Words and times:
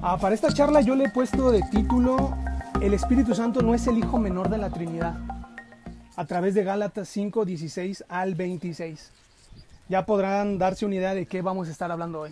Ah, 0.00 0.16
para 0.16 0.32
esta 0.32 0.52
charla 0.52 0.80
yo 0.80 0.94
le 0.94 1.06
he 1.06 1.10
puesto 1.10 1.50
de 1.50 1.60
título 1.72 2.32
El 2.80 2.94
Espíritu 2.94 3.34
Santo 3.34 3.62
no 3.62 3.74
es 3.74 3.88
el 3.88 3.98
Hijo 3.98 4.20
menor 4.20 4.48
de 4.48 4.56
la 4.56 4.70
Trinidad, 4.70 5.18
a 6.14 6.24
través 6.24 6.54
de 6.54 6.62
Gálatas 6.62 7.08
5, 7.08 7.44
16 7.44 8.04
al 8.08 8.36
26. 8.36 9.10
Ya 9.88 10.06
podrán 10.06 10.56
darse 10.56 10.86
una 10.86 10.94
idea 10.94 11.14
de 11.14 11.26
qué 11.26 11.42
vamos 11.42 11.66
a 11.66 11.72
estar 11.72 11.90
hablando 11.90 12.20
hoy, 12.20 12.30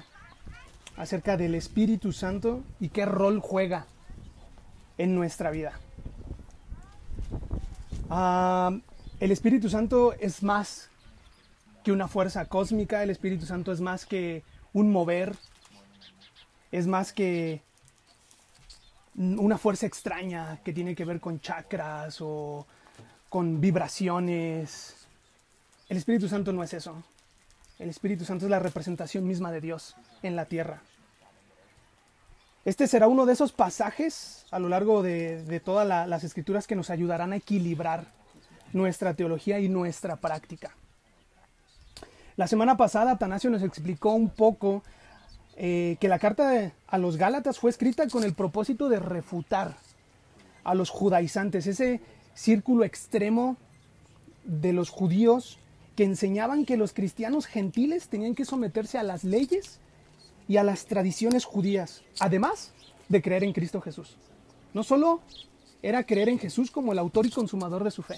acerca 0.96 1.36
del 1.36 1.56
Espíritu 1.56 2.12
Santo 2.12 2.62
y 2.78 2.90
qué 2.90 3.04
rol 3.04 3.40
juega 3.40 3.86
en 4.96 5.16
nuestra 5.16 5.50
vida. 5.50 5.72
Ah, 8.08 8.78
el 9.18 9.32
Espíritu 9.32 9.68
Santo 9.68 10.12
es 10.12 10.44
más 10.44 10.88
que 11.82 11.90
una 11.90 12.06
fuerza 12.06 12.44
cósmica, 12.44 13.02
el 13.02 13.10
Espíritu 13.10 13.44
Santo 13.44 13.72
es 13.72 13.80
más 13.80 14.06
que 14.06 14.44
un 14.72 14.92
mover, 14.92 15.34
es 16.76 16.86
más 16.86 17.14
que 17.14 17.62
una 19.16 19.56
fuerza 19.56 19.86
extraña 19.86 20.60
que 20.62 20.74
tiene 20.74 20.94
que 20.94 21.06
ver 21.06 21.20
con 21.20 21.40
chakras 21.40 22.18
o 22.20 22.66
con 23.30 23.62
vibraciones. 23.62 25.08
El 25.88 25.96
Espíritu 25.96 26.28
Santo 26.28 26.52
no 26.52 26.62
es 26.62 26.74
eso. 26.74 27.02
El 27.78 27.88
Espíritu 27.88 28.26
Santo 28.26 28.44
es 28.44 28.50
la 28.50 28.58
representación 28.58 29.26
misma 29.26 29.50
de 29.52 29.62
Dios 29.62 29.96
en 30.22 30.36
la 30.36 30.44
tierra. 30.44 30.82
Este 32.66 32.86
será 32.86 33.08
uno 33.08 33.24
de 33.24 33.32
esos 33.32 33.52
pasajes 33.52 34.44
a 34.50 34.58
lo 34.58 34.68
largo 34.68 35.02
de, 35.02 35.62
todas 35.64 35.88
las 35.88 36.24
escrituras 36.24 36.66
que 36.66 36.76
nos 36.76 36.90
ayudarán 36.90 37.32
a 37.32 37.36
equilibrar 37.36 38.04
nuestra 38.74 39.14
teología 39.14 39.60
y 39.60 39.70
nuestra 39.70 40.16
práctica. 40.16 40.74
La 42.36 42.46
semana 42.46 42.76
pasada 42.76 43.12
Atanasio 43.12 43.48
nos 43.48 43.62
explicó 43.62 44.12
un 44.12 44.28
poco 44.28 44.82
eh, 45.56 45.96
que 46.00 46.08
la 46.08 46.18
carta 46.18 46.72
a 46.86 46.98
los 46.98 47.16
Gálatas 47.16 47.58
fue 47.58 47.70
escrita 47.70 48.06
con 48.08 48.24
el 48.24 48.34
propósito 48.34 48.88
de 48.88 48.98
refutar 48.98 49.76
a 50.64 50.74
los 50.74 50.90
judaizantes, 50.90 51.66
ese 51.66 52.00
círculo 52.34 52.84
extremo 52.84 53.56
de 54.44 54.72
los 54.72 54.90
judíos 54.90 55.58
que 55.96 56.04
enseñaban 56.04 56.66
que 56.66 56.76
los 56.76 56.92
cristianos 56.92 57.46
gentiles 57.46 58.08
tenían 58.08 58.34
que 58.34 58.44
someterse 58.44 58.98
a 58.98 59.02
las 59.02 59.24
leyes 59.24 59.80
y 60.46 60.58
a 60.58 60.62
las 60.62 60.84
tradiciones 60.84 61.44
judías, 61.44 62.02
además 62.20 62.72
de 63.08 63.22
creer 63.22 63.42
en 63.42 63.54
Cristo 63.54 63.80
Jesús. 63.80 64.16
No 64.74 64.82
solo 64.82 65.22
era 65.82 66.04
creer 66.04 66.28
en 66.28 66.38
Jesús 66.38 66.70
como 66.70 66.92
el 66.92 66.98
autor 66.98 67.26
y 67.26 67.30
consumador 67.30 67.82
de 67.82 67.90
su 67.90 68.02
fe, 68.02 68.16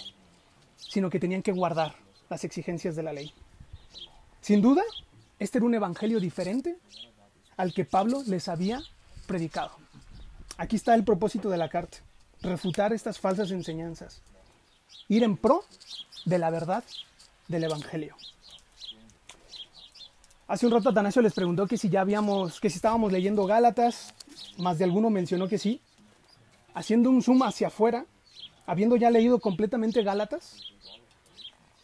sino 0.76 1.08
que 1.08 1.20
tenían 1.20 1.42
que 1.42 1.52
guardar 1.52 1.94
las 2.28 2.42
exigencias 2.42 2.96
de 2.96 3.04
la 3.04 3.12
ley. 3.12 3.32
Sin 4.40 4.60
duda, 4.60 4.82
este 5.38 5.58
era 5.58 5.66
un 5.66 5.74
evangelio 5.74 6.18
diferente 6.18 6.78
al 7.58 7.74
que 7.74 7.84
Pablo 7.84 8.22
les 8.26 8.48
había 8.48 8.80
predicado. 9.26 9.72
Aquí 10.56 10.76
está 10.76 10.94
el 10.94 11.04
propósito 11.04 11.50
de 11.50 11.58
la 11.58 11.68
carta, 11.68 11.98
refutar 12.40 12.92
estas 12.94 13.18
falsas 13.18 13.50
enseñanzas, 13.50 14.22
ir 15.08 15.22
en 15.22 15.36
pro 15.36 15.64
de 16.24 16.38
la 16.38 16.50
verdad 16.50 16.82
del 17.48 17.64
evangelio. 17.64 18.16
Hace 20.46 20.66
un 20.66 20.72
rato 20.72 20.88
Atanasio 20.88 21.20
les 21.20 21.34
preguntó 21.34 21.66
que 21.66 21.76
si 21.76 21.90
ya 21.90 22.00
habíamos, 22.00 22.58
que 22.60 22.70
si 22.70 22.76
estábamos 22.76 23.12
leyendo 23.12 23.44
Gálatas, 23.44 24.14
más 24.56 24.78
de 24.78 24.84
alguno 24.84 25.10
mencionó 25.10 25.46
que 25.46 25.58
sí. 25.58 25.82
Haciendo 26.74 27.10
un 27.10 27.22
zoom 27.22 27.42
hacia 27.42 27.66
afuera, 27.66 28.06
habiendo 28.66 28.96
ya 28.96 29.10
leído 29.10 29.40
completamente 29.40 30.02
Gálatas, 30.02 30.56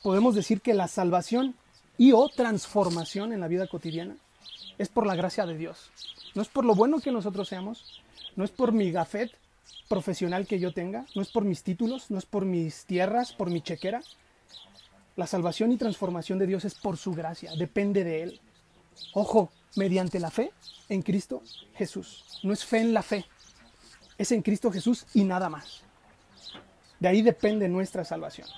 podemos 0.02 0.34
decir 0.34 0.60
que 0.60 0.72
la 0.72 0.88
salvación 0.88 1.56
y 1.98 2.12
o 2.12 2.28
transformación 2.28 3.32
en 3.32 3.40
la 3.40 3.48
vida 3.48 3.66
cotidiana 3.66 4.16
es 4.78 4.88
por 4.88 5.06
la 5.06 5.16
gracia 5.16 5.46
de 5.46 5.56
Dios. 5.56 5.90
No 6.34 6.42
es 6.42 6.48
por 6.48 6.64
lo 6.64 6.74
bueno 6.74 7.00
que 7.00 7.12
nosotros 7.12 7.48
seamos, 7.48 8.02
no 8.36 8.44
es 8.44 8.50
por 8.50 8.72
mi 8.72 8.90
gafet 8.90 9.30
profesional 9.88 10.46
que 10.46 10.58
yo 10.58 10.72
tenga, 10.72 11.06
no 11.14 11.22
es 11.22 11.30
por 11.30 11.44
mis 11.44 11.62
títulos, 11.62 12.10
no 12.10 12.18
es 12.18 12.26
por 12.26 12.44
mis 12.44 12.84
tierras, 12.84 13.32
por 13.32 13.50
mi 13.50 13.60
chequera. 13.60 14.02
La 15.16 15.26
salvación 15.26 15.70
y 15.72 15.76
transformación 15.76 16.38
de 16.38 16.46
Dios 16.46 16.64
es 16.64 16.74
por 16.74 16.96
su 16.96 17.12
gracia, 17.12 17.52
depende 17.56 18.02
de 18.02 18.22
Él. 18.22 18.40
Ojo, 19.12 19.50
mediante 19.76 20.18
la 20.18 20.30
fe 20.30 20.52
en 20.88 21.02
Cristo 21.02 21.42
Jesús. 21.74 22.40
No 22.42 22.52
es 22.52 22.64
fe 22.64 22.80
en 22.80 22.94
la 22.94 23.02
fe, 23.02 23.24
es 24.18 24.32
en 24.32 24.42
Cristo 24.42 24.70
Jesús 24.70 25.06
y 25.14 25.24
nada 25.24 25.48
más. 25.48 25.82
De 27.00 27.08
ahí 27.08 27.22
depende 27.22 27.68
nuestra 27.68 28.04
salvación. 28.04 28.48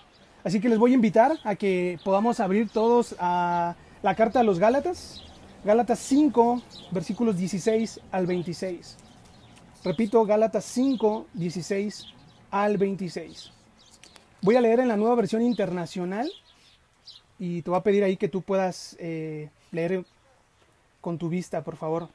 Así 0.44 0.60
que 0.60 0.68
les 0.68 0.78
voy 0.78 0.92
a 0.92 0.94
invitar 0.94 1.38
a 1.42 1.56
que 1.56 1.98
podamos 2.04 2.38
abrir 2.38 2.68
todos 2.68 3.16
a 3.18 3.74
la 4.02 4.14
carta 4.14 4.40
a 4.40 4.42
los 4.44 4.58
Gálatas, 4.58 5.22
Gálatas 5.66 5.98
5, 5.98 6.62
versículos 6.92 7.36
16 7.36 8.00
al 8.12 8.26
26. 8.26 8.96
Repito, 9.82 10.24
Gálatas 10.24 10.64
5, 10.64 11.26
16 11.34 12.06
al 12.52 12.78
26. 12.78 13.50
Voy 14.42 14.54
a 14.54 14.60
leer 14.60 14.78
en 14.78 14.86
la 14.86 14.96
nueva 14.96 15.16
versión 15.16 15.42
internacional 15.42 16.30
y 17.40 17.62
te 17.62 17.70
voy 17.70 17.80
a 17.80 17.82
pedir 17.82 18.04
ahí 18.04 18.16
que 18.16 18.28
tú 18.28 18.42
puedas 18.42 18.96
eh, 19.00 19.50
leer 19.72 20.04
con 21.00 21.18
tu 21.18 21.28
vista, 21.28 21.64
por 21.64 21.76
favor. 21.76 22.08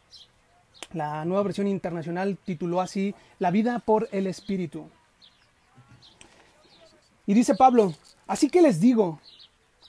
La 0.94 1.26
nueva 1.26 1.44
versión 1.44 1.68
internacional 1.68 2.38
tituló 2.46 2.80
así 2.80 3.14
La 3.38 3.52
vida 3.52 3.80
por 3.80 4.08
el 4.14 4.28
Espíritu. 4.28 4.88
Y 7.28 7.34
dice 7.34 7.54
Pablo, 7.56 7.94
Así 8.32 8.50
que 8.50 8.62
les 8.62 8.80
digo, 8.80 9.20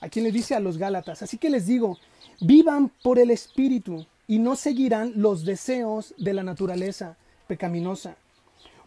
a 0.00 0.08
quien 0.08 0.24
le 0.24 0.32
dice 0.32 0.56
a 0.56 0.58
los 0.58 0.76
Gálatas, 0.76 1.22
así 1.22 1.38
que 1.38 1.48
les 1.48 1.64
digo, 1.64 1.96
vivan 2.42 2.90
por 3.02 3.20
el 3.20 3.30
Espíritu 3.30 4.04
y 4.26 4.40
no 4.40 4.56
seguirán 4.56 5.12
los 5.16 5.44
deseos 5.44 6.12
de 6.18 6.34
la 6.34 6.42
naturaleza 6.42 7.16
pecaminosa, 7.46 8.16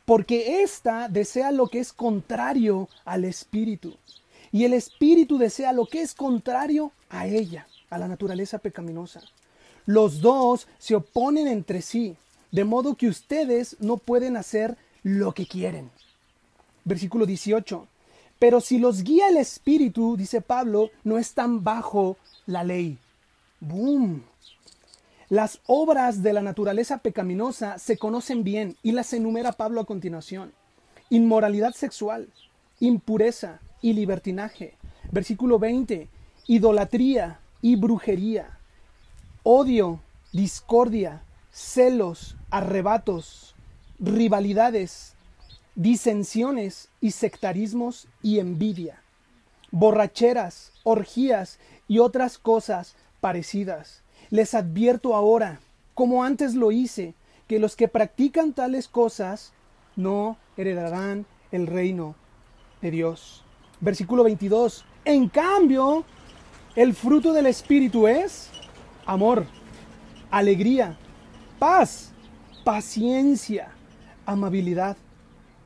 porque 0.05 0.61
ésta 0.61 1.07
desea 1.07 1.51
lo 1.51 1.67
que 1.67 1.79
es 1.79 1.93
contrario 1.93 2.89
al 3.05 3.23
Espíritu, 3.23 3.95
y 4.51 4.65
el 4.65 4.73
Espíritu 4.73 5.37
desea 5.37 5.71
lo 5.71 5.85
que 5.85 6.01
es 6.01 6.13
contrario 6.13 6.91
a 7.09 7.27
ella, 7.27 7.67
a 7.89 7.97
la 7.97 8.07
naturaleza 8.07 8.59
pecaminosa. 8.59 9.21
Los 9.85 10.19
dos 10.19 10.67
se 10.77 10.95
oponen 10.95 11.47
entre 11.47 11.81
sí, 11.81 12.17
de 12.51 12.65
modo 12.65 12.95
que 12.95 13.07
ustedes 13.07 13.77
no 13.79 13.97
pueden 13.97 14.35
hacer 14.35 14.77
lo 15.03 15.33
que 15.33 15.45
quieren. 15.45 15.91
Versículo 16.83 17.25
18. 17.25 17.87
Pero 18.37 18.59
si 18.59 18.79
los 18.79 19.03
guía 19.03 19.29
el 19.29 19.37
Espíritu, 19.37 20.17
dice 20.17 20.41
Pablo, 20.41 20.89
no 21.03 21.17
están 21.17 21.63
bajo 21.63 22.17
la 22.45 22.63
ley. 22.63 22.97
¡Boom! 23.59 24.23
Las 25.29 25.59
obras 25.65 26.21
de 26.21 26.33
la 26.33 26.41
naturaleza 26.41 26.99
pecaminosa 26.99 27.79
se 27.79 27.97
conocen 27.97 28.43
bien 28.43 28.77
y 28.83 28.91
las 28.91 29.11
enumera 29.13 29.53
Pablo 29.53 29.81
a 29.81 29.85
continuación. 29.85 30.53
Inmoralidad 31.09 31.73
sexual, 31.73 32.29
impureza 32.79 33.59
y 33.81 33.93
libertinaje. 33.93 34.75
Versículo 35.11 35.57
20. 35.57 36.07
Idolatría 36.47 37.39
y 37.61 37.75
brujería. 37.75 38.59
Odio, 39.43 39.99
discordia, 40.31 41.23
celos, 41.51 42.35
arrebatos, 42.51 43.55
rivalidades, 43.99 45.15
disensiones 45.75 46.89
y 47.01 47.11
sectarismos 47.11 48.07
y 48.21 48.39
envidia, 48.39 49.01
borracheras, 49.71 50.71
orgías 50.83 51.59
y 51.87 51.99
otras 51.99 52.37
cosas 52.37 52.95
parecidas. 53.25 54.03
Les 54.29 54.53
advierto 54.53 55.15
ahora, 55.15 55.59
como 55.95 56.23
antes 56.23 56.53
lo 56.53 56.71
hice, 56.71 57.15
que 57.47 57.57
los 57.57 57.75
que 57.75 57.87
practican 57.87 58.53
tales 58.53 58.87
cosas 58.87 59.51
no 59.95 60.37
heredarán 60.57 61.25
el 61.51 61.65
reino 61.65 62.13
de 62.83 62.91
Dios. 62.91 63.43
Versículo 63.79 64.23
22. 64.23 64.85
En 65.05 65.27
cambio, 65.27 66.03
el 66.75 66.93
fruto 66.93 67.33
del 67.33 67.47
Espíritu 67.47 68.07
es 68.07 68.51
amor, 69.07 69.47
alegría, 70.29 70.95
paz, 71.57 72.11
paciencia, 72.63 73.71
amabilidad 74.27 74.97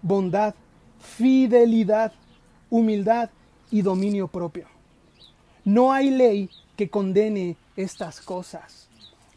bondad, 0.02 0.56
fidelidad, 0.98 2.14
humildad 2.70 3.30
y 3.70 3.82
dominio 3.82 4.30
propio. 4.30 4.68
No 5.66 5.92
hay 5.92 6.10
ley 6.10 6.50
que 6.80 6.90
condene 6.90 7.58
estas 7.76 8.22
cosas. 8.22 8.88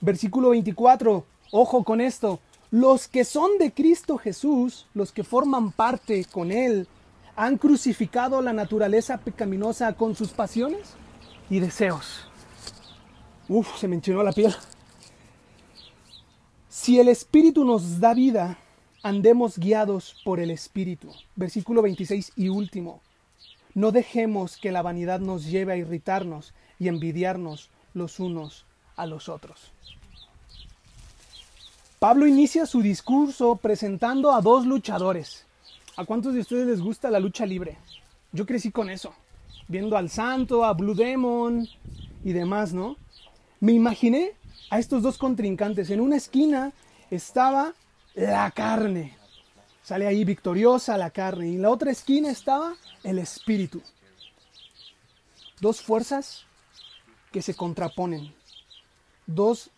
Versículo 0.01 0.51
24, 0.51 1.27
ojo 1.51 1.83
con 1.83 2.01
esto, 2.01 2.39
los 2.71 3.09
que 3.09 3.25
son 3.25 3.59
de 3.59 3.73
Cristo 3.73 4.17
Jesús, 4.17 4.87
los 4.95 5.11
que 5.11 5.25
forman 5.25 5.73
parte 5.73 6.25
con 6.27 6.53
Él, 6.53 6.87
han 7.35 7.59
crucificado 7.59 8.41
la 8.43 8.53
naturaleza 8.53 9.19
pecaminosa 9.19 9.95
con 9.95 10.15
sus 10.15 10.29
pasiones 10.29 10.95
y 11.51 11.59
deseos. 11.59 12.29
Uf, 13.49 13.77
se 13.77 13.89
me 13.89 13.97
enchinó 13.97 14.23
la 14.23 14.31
piel. 14.31 14.55
Si 16.69 17.01
el 17.01 17.09
Espíritu 17.09 17.65
nos 17.65 17.99
da 17.99 18.15
vida, 18.15 18.57
andemos 19.03 19.59
guiados 19.59 20.15
por 20.25 20.39
el 20.39 20.53
Espíritu. 20.53 21.11
Versículo 21.35 21.83
26 21.83 22.35
y 22.37 22.51
último. 22.51 23.01
No 23.75 23.91
dejemos 23.91 24.59
que 24.59 24.71
la 24.71 24.83
vanidad 24.83 25.19
nos 25.19 25.47
lleve 25.47 25.73
a 25.73 25.77
irritarnos 25.77 26.55
y 26.83 26.89
envidiarnos 26.89 27.71
los 27.95 28.19
unos 28.19 28.65
a 28.97 29.07
los 29.07 29.29
otros. 29.29 29.71
Pablo 32.01 32.27
inicia 32.27 32.67
su 32.67 32.83
discurso 32.83 33.55
presentando 33.55 34.33
a 34.33 34.41
dos 34.41 34.67
luchadores. 34.67 35.47
¿A 35.97 36.05
cuántos 36.05 36.35
de 36.35 36.41
ustedes 36.41 36.67
les 36.67 36.81
gusta 36.81 37.09
la 37.09 37.21
lucha 37.21 37.47
libre? 37.47 37.79
Yo 38.33 38.47
crecí 38.47 38.73
con 38.73 38.91
eso, 38.91 39.15
viendo 39.69 39.97
al 39.97 40.11
Santo, 40.11 40.65
a 40.65 40.73
Blue 40.73 40.97
Demon 40.97 41.69
y 42.25 42.33
demás, 42.33 42.73
¿no? 42.73 42.97
Me 43.61 43.71
imaginé 43.71 44.33
a 44.69 44.81
estos 44.81 45.05
dos 45.05 45.19
contrincantes. 45.19 45.91
En 45.91 46.01
una 46.01 46.17
esquina 46.17 46.73
estaba 47.13 47.75
la 48.15 48.51
carne. 48.51 49.17
Sale 49.85 50.09
ahí 50.09 50.25
victoriosa 50.25 50.99
la 50.99 51.11
carne. 51.11 51.51
Y 51.51 51.55
en 51.55 51.63
la 51.63 51.71
otra 51.71 51.93
esquina 51.93 52.29
estaba 52.29 52.75
el 53.05 53.21
espíritu. 53.21 53.81
Dos 55.61 55.81
fuerzas 55.81 56.45
que 57.33 57.43
se 57.43 57.55
contraponen. 57.55 58.33
Dos 59.27 59.71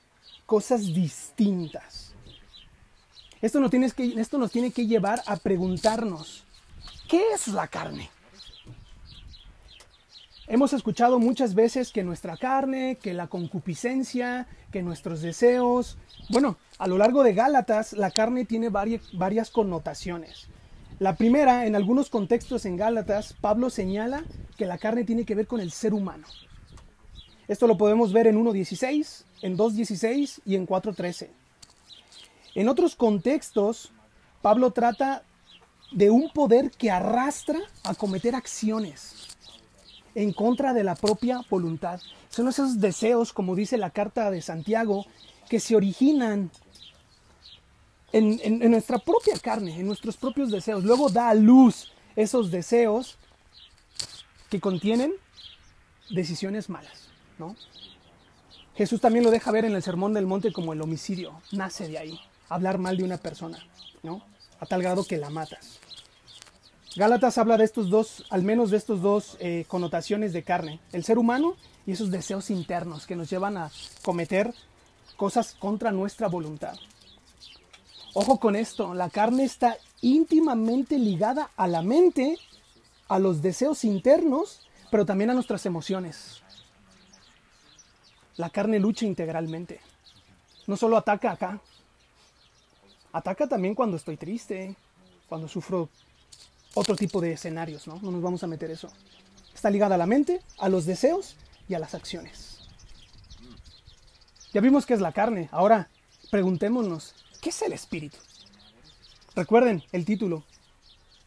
cosas 0.47 0.93
distintas. 0.93 2.15
Esto 3.41 3.61
nos, 3.61 3.71
tiene 4.51 4.71
que, 4.73 4.87
llevar 4.87 5.23
a 5.27 5.37
preguntarnos, 5.37 6.45
¿qué 7.09 7.23
es 7.35 7.49
la 7.49 7.69
carne? 7.69 8.11
Hemos 10.47 10.73
escuchado 10.73 11.19
muchas 11.19 11.55
veces 11.55 11.93
que 11.93 12.03
nuestra 12.03 12.39
carne, 12.39 12.97
que 13.03 13.13
la 13.13 13.27
concupiscencia, 13.27 14.47
que 14.73 14.83
nuestros 14.83 15.21
deseos, 15.21 15.99
bueno, 16.31 16.57
a 16.79 16.87
lo 16.87 16.97
largo 16.97 17.23
de 17.23 17.35
Gálatas 17.35 17.93
la 17.93 18.11
carne 18.11 18.47
tiene 18.47 18.71
varias 18.71 19.51
connotaciones. 19.51 20.49
La 20.99 21.17
primera, 21.17 21.67
en 21.67 21.77
algunos 21.77 22.09
contextos 22.09 22.65
en 22.65 22.77
Gálatas, 22.79 23.35
Pablo 23.41 23.69
señala 23.69 24.25
que 24.57 24.65
la 24.65 24.79
carne 24.79 25.05
tiene 25.05 25.27
que 25.27 25.35
ver 25.35 25.47
con 25.47 25.61
el 25.61 25.71
ser 25.71 25.93
humano. 25.93 26.27
Esto 27.49 27.67
lo 27.67 27.77
podemos 27.77 28.13
ver 28.13 28.27
en 28.27 28.43
1.16, 28.43 29.25
en 29.43 29.59
2.16 29.59 30.41
y 30.45 30.55
en 30.57 30.67
4.13. 30.67 31.29
En 32.55 32.69
otros 32.69 32.97
contextos, 32.97 33.93
Pablo 34.41 34.71
trata 34.71 35.23
de 35.91 36.11
un 36.11 36.31
poder 36.31 36.71
que 36.71 36.91
arrastra 36.91 37.61
a 37.83 37.95
cometer 37.95 38.35
acciones 38.35 39.37
en 40.15 40.33
contra 40.33 40.73
de 40.73 40.85
la 40.85 40.95
propia 40.95 41.41
voluntad. 41.51 42.01
Son 42.31 42.49
esos 42.49 42.81
deseos, 42.81 43.33
como 43.33 43.55
dice 43.55 43.77
la 43.77 43.91
carta 43.91 44.31
de 44.31 44.43
Santiago, 44.43 45.07
que 45.49 45.61
se 45.61 45.77
originan 45.77 46.51
en, 48.13 48.71
nuestra 48.71 48.99
propia 48.99 49.39
carne, 49.39 49.81
en 49.81 49.87
nuestros 49.87 50.17
propios 50.17 50.51
deseos. 50.51 50.85
Luego 50.85 51.11
da 51.11 51.31
a 51.31 51.35
luz 51.35 51.93
esos 52.15 52.51
deseos 52.51 53.19
que 54.51 54.61
contienen 54.61 55.13
decisiones 56.11 56.69
malas. 56.69 57.04
Jesús 58.77 59.01
también 59.01 59.25
lo 59.25 59.31
deja 59.31 59.53
ver 59.53 59.65
en 59.65 59.75
el 59.75 59.83
Sermón 59.83 60.15
del 60.15 60.27
Monte 60.27 60.53
como 60.53 60.73
el 60.73 60.81
homicidio, 60.81 61.41
nace 61.53 61.89
de 61.89 61.99
ahí 61.99 62.21
hablar 62.49 62.79
mal 62.79 62.97
de 62.97 63.05
una 63.05 63.19
persona, 63.19 63.59
¿no? 64.03 64.23
A 64.61 64.67
tal 64.67 64.83
grado 64.83 65.05
que 65.05 65.17
la 65.17 65.31
matas. 65.31 65.81
Gálatas 66.97 67.39
habla 67.39 67.57
de 67.57 67.65
estos 67.65 67.91
dos, 67.91 68.25
al 68.31 68.43
menos 68.43 68.71
de 68.71 68.77
estos 68.77 69.03
dos 69.03 69.37
eh, 69.41 69.65
connotaciones 69.67 70.33
de 70.33 70.45
carne, 70.45 70.81
el 70.93 71.03
ser 71.03 71.19
humano 71.19 71.57
y 71.87 71.93
esos 71.93 72.11
deseos 72.11 72.51
internos 72.51 73.07
que 73.07 73.17
nos 73.17 73.29
llevan 73.29 73.57
a 73.57 73.71
cometer 74.03 74.55
cosas 75.17 75.57
contra 75.59 75.91
nuestra 75.91 76.29
voluntad. 76.29 76.77
Ojo 78.15 78.39
con 78.39 78.55
esto, 78.55 78.95
la 78.95 79.11
carne 79.11 79.43
está 79.43 79.77
íntimamente 80.03 80.99
ligada 80.99 81.51
a 81.57 81.67
la 81.67 81.83
mente, 81.83 82.39
a 83.09 83.19
los 83.19 83.43
deseos 83.43 83.85
internos, 83.85 84.61
pero 84.93 85.05
también 85.05 85.31
a 85.31 85.35
nuestras 85.35 85.67
emociones. 85.67 86.44
La 88.37 88.51
carne 88.51 88.79
lucha 88.79 89.07
integralmente. 89.07 89.81
No 90.67 90.77
solo 90.77 90.97
ataca 90.97 91.33
acá, 91.33 91.61
Ataca 93.15 93.47
también 93.47 93.77
cuando 93.77 93.97
estoy 93.97 94.17
triste, 94.17 94.75
cuando 95.29 95.47
sufro 95.47 95.89
otro 96.75 96.97
tipo 96.97 97.21
de 97.21 97.35
escenarios, 97.35 97.87
¿no? 97.87 98.01
No 98.03 98.11
nos 98.11 98.21
vamos 98.21 98.43
a 98.43 98.49
meter 98.49 98.73
eso. 98.73 98.91
Está 99.55 99.71
ligada 99.71 99.95
a 99.95 99.99
la 99.99 100.07
mente, 100.07 100.43
a 100.59 100.69
los 100.69 100.85
deseos 100.85 101.37
y 101.69 101.75
a 101.75 101.79
las 101.79 101.95
acciones. 101.95 102.59
Ya 104.53 104.61
vimos 104.61 104.85
qué 104.85 104.95
es 104.95 105.01
la 105.01 105.13
carne. 105.13 105.49
Ahora 105.53 105.89
preguntémonos, 106.33 107.15
¿qué 107.41 107.51
es 107.51 107.63
el 107.63 107.73
Espíritu? 107.73 108.17
Recuerden 109.37 109.85
el 109.93 110.05
título. 110.05 110.43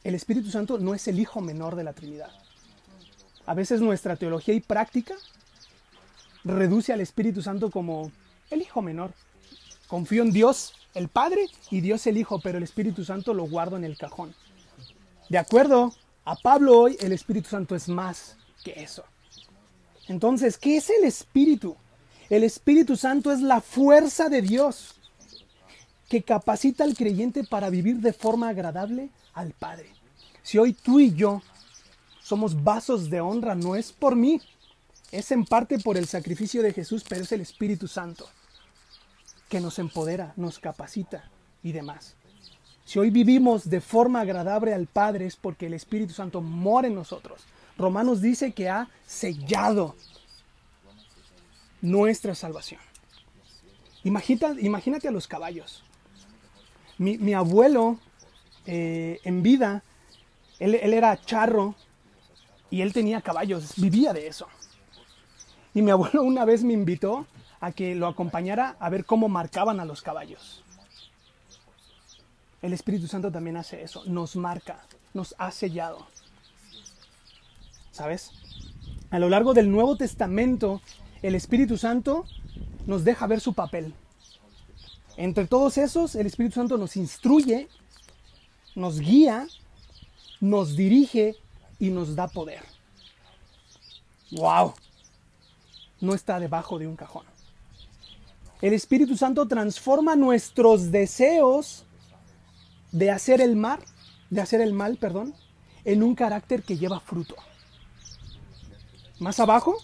El 0.04 0.13
Espíritu 0.13 0.51
Santo 0.51 0.80
no 0.80 0.94
es 0.94 1.07
el 1.07 1.21
hijo 1.21 1.39
menor 1.39 1.77
de 1.77 1.86
la 1.86 1.94
Trinidad. 1.94 2.31
A 3.45 3.54
veces 3.54 3.80
nuestra 3.80 4.18
teología 4.18 4.54
y 4.54 4.59
práctica 4.59 5.15
reduce 6.44 6.94
al 6.94 7.01
Espíritu 7.01 7.42
Santo 7.42 7.72
como 7.72 8.12
el 8.50 8.62
hijo 8.62 8.81
menor. 8.81 9.13
Confío 9.88 10.24
en 10.24 10.31
Dios 10.31 10.74
el 10.94 11.10
Padre 11.10 11.48
y 11.69 11.81
Dios 11.81 12.07
el 12.07 12.18
Hijo, 12.18 12.39
pero 12.39 12.57
el 12.57 12.63
Espíritu 12.63 13.06
Santo 13.06 13.34
lo 13.34 13.48
guardo 13.48 13.78
en 13.78 13.84
el 13.84 13.98
cajón. 13.98 14.34
De 15.30 15.38
acuerdo 15.38 15.94
a 16.25 16.36
Pablo 16.36 16.80
hoy, 16.80 16.98
el 17.00 17.12
Espíritu 17.13 17.50
Santo 17.50 17.75
es 17.75 17.88
más 17.88 18.36
que 18.63 18.81
eso. 18.81 19.04
Entonces, 20.07 20.57
¿qué 20.57 20.78
es 20.78 20.89
el 20.89 21.04
Espíritu? 21.04 21.75
El 22.30 22.44
Espíritu 22.44 22.98
Santo 22.98 23.31
es 23.31 23.42
la 23.42 23.62
fuerza 23.62 24.28
de 24.28 24.42
Dios 24.42 24.95
que 26.10 26.24
capacita 26.24 26.83
al 26.83 26.95
creyente 26.95 27.44
para 27.44 27.69
vivir 27.69 27.98
de 27.98 28.13
forma 28.13 28.50
agradable 28.50 29.10
al 29.33 29.51
Padre. 29.51 29.90
Si 30.42 30.57
hoy 30.57 30.74
tú 30.74 31.00
y 31.00 31.13
yo 31.13 31.42
somos 32.24 32.63
vasos 32.63 33.10
de 33.10 33.22
honra, 33.22 33.54
no 33.56 33.75
es 33.75 33.92
por 33.92 34.16
mí, 34.16 34.42
es 35.12 35.31
en 35.31 35.45
parte 35.45 35.80
por 35.80 35.98
el 35.98 36.07
sacrificio 36.07 36.62
de 36.62 36.74
Jesús, 36.74 37.04
pero 37.07 37.24
es 37.24 37.31
el 37.31 37.42
Espíritu 37.42 37.88
Santo 37.88 38.27
que 39.50 39.62
nos 39.62 39.80
empodera, 39.80 40.33
nos 40.36 40.59
capacita 40.59 41.30
y 41.63 41.71
demás. 41.71 42.15
Si 42.86 43.00
hoy 43.00 43.09
vivimos 43.09 43.69
de 43.69 43.81
forma 43.81 44.21
agradable 44.21 44.74
al 44.74 44.88
Padre 44.88 45.25
es 45.25 45.36
porque 45.36 45.68
el 45.68 45.74
Espíritu 45.74 46.13
Santo 46.13 46.42
mora 46.42 46.88
en 46.88 46.95
nosotros. 46.95 47.42
Romanos 47.77 48.21
dice 48.21 48.51
que 48.51 48.69
ha 48.69 48.89
sellado 49.06 49.95
nuestra 51.81 52.33
salvación. 52.33 52.81
Imagínate, 54.04 54.62
imagínate 54.62 55.07
a 55.07 55.12
los 55.12 55.27
caballos. 55.27 55.83
Mi, 56.98 57.33
abuelo 57.33 58.00
eh, 58.65 59.19
en 59.24 59.44
vida, 59.44 59.83
él 60.59 60.74
era 60.75 61.21
charro 61.24 61.75
y 62.71 62.81
él 62.81 62.92
tenía 62.92 63.21
caballos, 63.21 63.74
vivía 63.77 64.13
de 64.13 64.27
eso. 64.27 64.48
Y 65.78 65.84
mi 65.84 65.92
abuelo 65.92 66.24
una 66.24 66.44
vez 66.44 66.64
me 66.64 66.74
invitó 66.74 67.28
a 67.60 67.72
que 67.72 67.94
lo 67.94 68.08
acompañara 68.08 68.76
a 68.80 68.90
ver 68.90 69.06
cómo 69.06 69.30
marcaban 69.30 69.80
a 69.80 69.86
los 69.86 70.02
caballos. 70.02 70.64
El 72.64 72.74
Espíritu 72.74 73.06
Santo 73.06 73.31
también 73.31 73.57
hace 73.57 73.84
eso, 73.84 74.04
nos 74.07 74.36
marca, 74.36 74.80
nos 75.14 75.36
ha 75.38 75.52
sellado. 75.52 76.07
¿Sabes? 77.92 78.31
A 79.12 79.19
lo 79.19 79.30
largo 79.30 79.54
del 79.54 79.69
Nuevo 79.69 79.96
Testamento, 79.98 80.81
el 81.22 81.36
Espíritu 81.36 81.78
Santo 81.78 82.26
nos 82.88 83.04
deja 83.04 83.28
ver 83.28 83.40
su 83.40 83.54
papel. 83.54 83.94
Entre 85.16 85.46
todos 85.46 85.78
esos, 85.78 86.16
el 86.16 86.26
Espíritu 86.26 86.56
Santo 86.56 86.80
nos 86.80 86.98
instruye, 86.98 87.68
nos 88.74 89.00
guía, 89.00 89.46
nos 90.42 90.76
dirige 90.76 91.36
y 91.78 91.92
nos 91.92 92.16
da 92.16 92.28
poder. 92.28 92.64
¡Wow! 94.31 94.74
No 96.01 96.13
está 96.13 96.39
debajo 96.39 96.80
de 96.80 96.87
un 96.87 96.95
cajón. 96.95 97.25
El 98.61 98.73
Espíritu 98.73 99.16
Santo 99.16 99.47
transforma 99.47 100.16
nuestros 100.16 100.92
deseos 100.92 101.85
de 102.92 103.11
hacer 103.11 103.42
el 103.42 103.56
mal, 103.56 103.80
de 104.30 104.42
hacer 104.42 104.61
el 104.61 104.73
mal, 104.73 104.97
perdón, 104.97 105.35
en 105.85 106.01
un 106.01 106.16
carácter 106.16 106.63
que 106.63 106.77
lleva 106.77 106.99
fruto. 106.99 107.35
Más 109.19 109.39
abajo, 109.39 109.77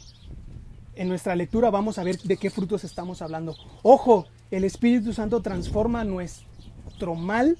en 0.96 1.08
nuestra 1.08 1.36
lectura 1.36 1.70
vamos 1.70 1.98
a 1.98 2.04
ver 2.04 2.20
de 2.20 2.38
qué 2.38 2.50
frutos 2.50 2.84
estamos 2.84 3.22
hablando. 3.22 3.56
Ojo, 3.82 4.28
el 4.52 4.64
Espíritu 4.64 5.14
Santo 5.14 5.42
transforma 5.42 6.04
nuestro 6.04 7.16
mal 7.16 7.58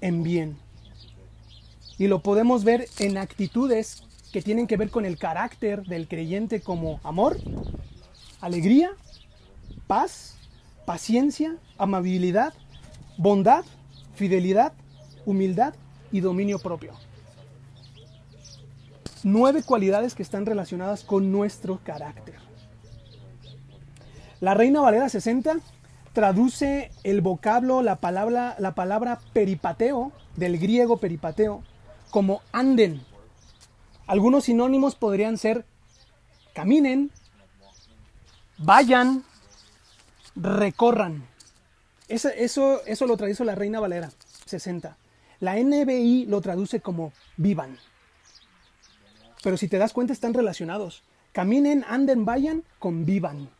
en 0.00 0.22
bien. 0.22 0.58
Y 1.98 2.08
lo 2.08 2.22
podemos 2.22 2.64
ver 2.64 2.88
en 2.98 3.16
actitudes 3.16 4.05
que 4.36 4.42
tienen 4.42 4.66
que 4.66 4.76
ver 4.76 4.90
con 4.90 5.06
el 5.06 5.16
carácter 5.16 5.84
del 5.86 6.08
creyente 6.08 6.60
como 6.60 7.00
amor, 7.04 7.38
alegría, 8.42 8.90
paz, 9.86 10.36
paciencia, 10.84 11.56
amabilidad, 11.78 12.52
bondad, 13.16 13.64
fidelidad, 14.14 14.74
humildad 15.24 15.72
y 16.12 16.20
dominio 16.20 16.58
propio. 16.58 16.92
Nueve 19.22 19.62
cualidades 19.62 20.14
que 20.14 20.22
están 20.22 20.44
relacionadas 20.44 21.02
con 21.02 21.32
nuestro 21.32 21.80
carácter. 21.82 22.34
La 24.40 24.52
Reina 24.52 24.82
Valera 24.82 25.08
60 25.08 25.60
traduce 26.12 26.90
el 27.04 27.22
vocablo, 27.22 27.80
la 27.80 27.96
palabra, 28.00 28.54
la 28.58 28.74
palabra 28.74 29.18
peripateo, 29.32 30.12
del 30.36 30.58
griego 30.58 30.98
peripateo, 30.98 31.62
como 32.10 32.42
anden. 32.52 33.00
Algunos 34.06 34.44
sinónimos 34.44 34.94
podrían 34.94 35.36
ser 35.36 35.64
caminen, 36.54 37.10
vayan, 38.58 39.24
recorran. 40.36 41.26
Eso, 42.08 42.28
eso, 42.28 42.84
eso 42.86 43.06
lo 43.06 43.16
traduce 43.16 43.44
la 43.44 43.54
Reina 43.54 43.80
Valera, 43.80 44.10
60. 44.44 44.96
La 45.40 45.56
NBI 45.56 46.26
lo 46.26 46.40
traduce 46.40 46.80
como 46.80 47.12
vivan. 47.36 47.78
Pero 49.42 49.56
si 49.56 49.68
te 49.68 49.78
das 49.78 49.92
cuenta 49.92 50.12
están 50.12 50.34
relacionados. 50.34 51.02
Caminen, 51.32 51.84
anden, 51.88 52.24
vayan, 52.24 52.64
convivan. 52.78 53.50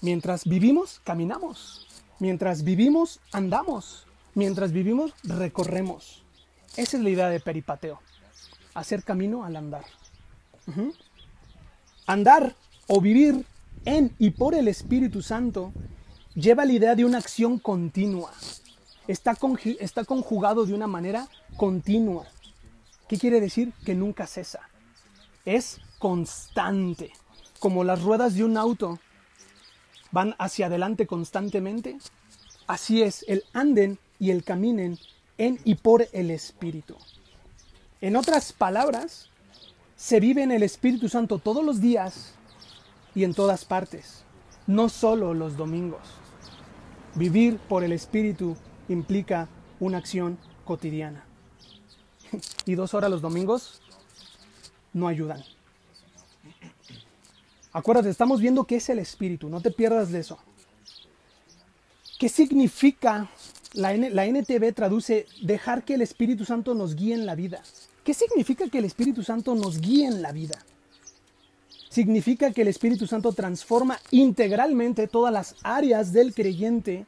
Mientras 0.00 0.44
vivimos, 0.44 1.00
caminamos. 1.04 1.86
Mientras 2.18 2.64
vivimos, 2.64 3.20
andamos. 3.32 4.06
Mientras 4.34 4.72
vivimos, 4.72 5.12
recorremos. 5.24 6.22
Esa 6.76 6.96
es 6.96 7.02
la 7.02 7.10
idea 7.10 7.28
de 7.28 7.40
peripateo. 7.40 8.00
Hacer 8.74 9.04
camino 9.04 9.44
al 9.44 9.56
andar. 9.56 9.84
Andar 12.06 12.56
o 12.86 13.00
vivir 13.00 13.44
en 13.84 14.14
y 14.18 14.30
por 14.30 14.54
el 14.54 14.68
Espíritu 14.68 15.22
Santo 15.22 15.72
lleva 16.34 16.64
la 16.64 16.72
idea 16.72 16.94
de 16.94 17.04
una 17.04 17.18
acción 17.18 17.58
continua. 17.58 18.32
Está, 19.08 19.36
está 19.80 20.04
conjugado 20.04 20.64
de 20.64 20.74
una 20.74 20.86
manera 20.86 21.28
continua. 21.56 22.26
¿Qué 23.08 23.18
quiere 23.18 23.40
decir? 23.40 23.72
Que 23.84 23.94
nunca 23.94 24.26
cesa. 24.26 24.60
Es 25.44 25.80
constante. 25.98 27.12
Como 27.58 27.84
las 27.84 28.02
ruedas 28.02 28.34
de 28.34 28.44
un 28.44 28.56
auto 28.56 28.98
van 30.10 30.34
hacia 30.38 30.66
adelante 30.66 31.06
constantemente, 31.06 31.98
así 32.66 33.02
es 33.02 33.24
el 33.28 33.44
anden 33.52 33.98
y 34.18 34.30
el 34.30 34.44
caminen 34.44 34.98
en 35.38 35.58
y 35.64 35.74
por 35.76 36.06
el 36.12 36.30
Espíritu. 36.30 36.96
En 38.02 38.16
otras 38.16 38.52
palabras, 38.52 39.28
se 39.94 40.18
vive 40.18 40.42
en 40.42 40.50
el 40.50 40.64
Espíritu 40.64 41.08
Santo 41.08 41.38
todos 41.38 41.64
los 41.64 41.80
días 41.80 42.34
y 43.14 43.22
en 43.22 43.32
todas 43.32 43.64
partes, 43.64 44.24
no 44.66 44.88
solo 44.88 45.34
los 45.34 45.56
domingos. 45.56 46.00
Vivir 47.14 47.58
por 47.58 47.84
el 47.84 47.92
Espíritu 47.92 48.56
implica 48.88 49.48
una 49.78 49.98
acción 49.98 50.36
cotidiana. 50.64 51.24
Y 52.66 52.74
dos 52.74 52.92
horas 52.92 53.08
los 53.08 53.22
domingos 53.22 53.80
no 54.92 55.06
ayudan. 55.06 55.44
Acuérdate, 57.72 58.10
estamos 58.10 58.40
viendo 58.40 58.64
qué 58.64 58.76
es 58.76 58.88
el 58.88 58.98
Espíritu, 58.98 59.48
no 59.48 59.60
te 59.60 59.70
pierdas 59.70 60.10
de 60.10 60.18
eso. 60.18 60.40
¿Qué 62.18 62.28
significa? 62.28 63.30
La, 63.74 63.96
la 63.96 64.26
NTV 64.26 64.74
traduce 64.74 65.26
dejar 65.40 65.84
que 65.84 65.94
el 65.94 66.02
Espíritu 66.02 66.44
Santo 66.44 66.74
nos 66.74 66.96
guíe 66.96 67.14
en 67.14 67.26
la 67.26 67.36
vida. 67.36 67.62
¿Qué 68.04 68.14
significa 68.14 68.68
que 68.68 68.78
el 68.78 68.84
Espíritu 68.84 69.22
Santo 69.22 69.54
nos 69.54 69.80
guíe 69.80 70.06
en 70.06 70.22
la 70.22 70.32
vida? 70.32 70.58
Significa 71.88 72.52
que 72.52 72.62
el 72.62 72.68
Espíritu 72.68 73.06
Santo 73.06 73.32
transforma 73.32 74.00
integralmente 74.10 75.06
todas 75.06 75.32
las 75.32 75.54
áreas 75.62 76.12
del 76.12 76.34
creyente. 76.34 77.06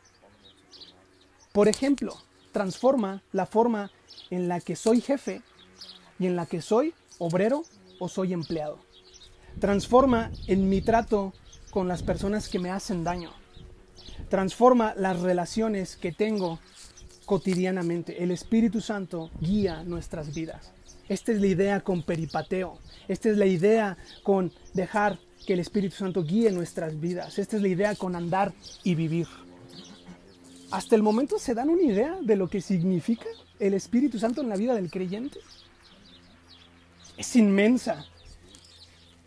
Por 1.52 1.66
ejemplo, 1.66 2.16
transforma 2.52 3.22
la 3.32 3.46
forma 3.46 3.90
en 4.30 4.46
la 4.46 4.60
que 4.60 4.76
soy 4.76 5.00
jefe 5.00 5.42
y 6.20 6.26
en 6.26 6.36
la 6.36 6.46
que 6.46 6.62
soy 6.62 6.94
obrero 7.18 7.64
o 7.98 8.08
soy 8.08 8.32
empleado. 8.32 8.78
Transforma 9.58 10.30
en 10.46 10.68
mi 10.68 10.80
trato 10.80 11.32
con 11.70 11.88
las 11.88 12.04
personas 12.04 12.48
que 12.48 12.60
me 12.60 12.70
hacen 12.70 13.02
daño. 13.02 13.32
Transforma 14.28 14.94
las 14.96 15.18
relaciones 15.20 15.96
que 15.96 16.12
tengo 16.12 16.60
cotidianamente. 17.24 18.22
El 18.22 18.30
Espíritu 18.30 18.80
Santo 18.80 19.30
guía 19.40 19.82
nuestras 19.82 20.32
vidas. 20.34 20.73
Esta 21.08 21.32
es 21.32 21.40
la 21.40 21.46
idea 21.46 21.80
con 21.80 22.02
peripateo. 22.02 22.78
Esta 23.08 23.28
es 23.30 23.36
la 23.36 23.46
idea 23.46 23.96
con 24.22 24.52
dejar 24.72 25.18
que 25.46 25.52
el 25.52 25.60
Espíritu 25.60 25.96
Santo 25.96 26.24
guíe 26.24 26.50
nuestras 26.50 26.98
vidas. 26.98 27.38
Esta 27.38 27.56
es 27.56 27.62
la 27.62 27.68
idea 27.68 27.94
con 27.94 28.16
andar 28.16 28.52
y 28.82 28.94
vivir. 28.94 29.26
¿Hasta 30.70 30.96
el 30.96 31.02
momento 31.02 31.38
se 31.38 31.54
dan 31.54 31.68
una 31.68 31.82
idea 31.82 32.18
de 32.22 32.36
lo 32.36 32.48
que 32.48 32.60
significa 32.60 33.26
el 33.60 33.74
Espíritu 33.74 34.18
Santo 34.18 34.40
en 34.40 34.48
la 34.48 34.56
vida 34.56 34.74
del 34.74 34.90
creyente? 34.90 35.38
Es 37.16 37.36
inmensa. 37.36 38.06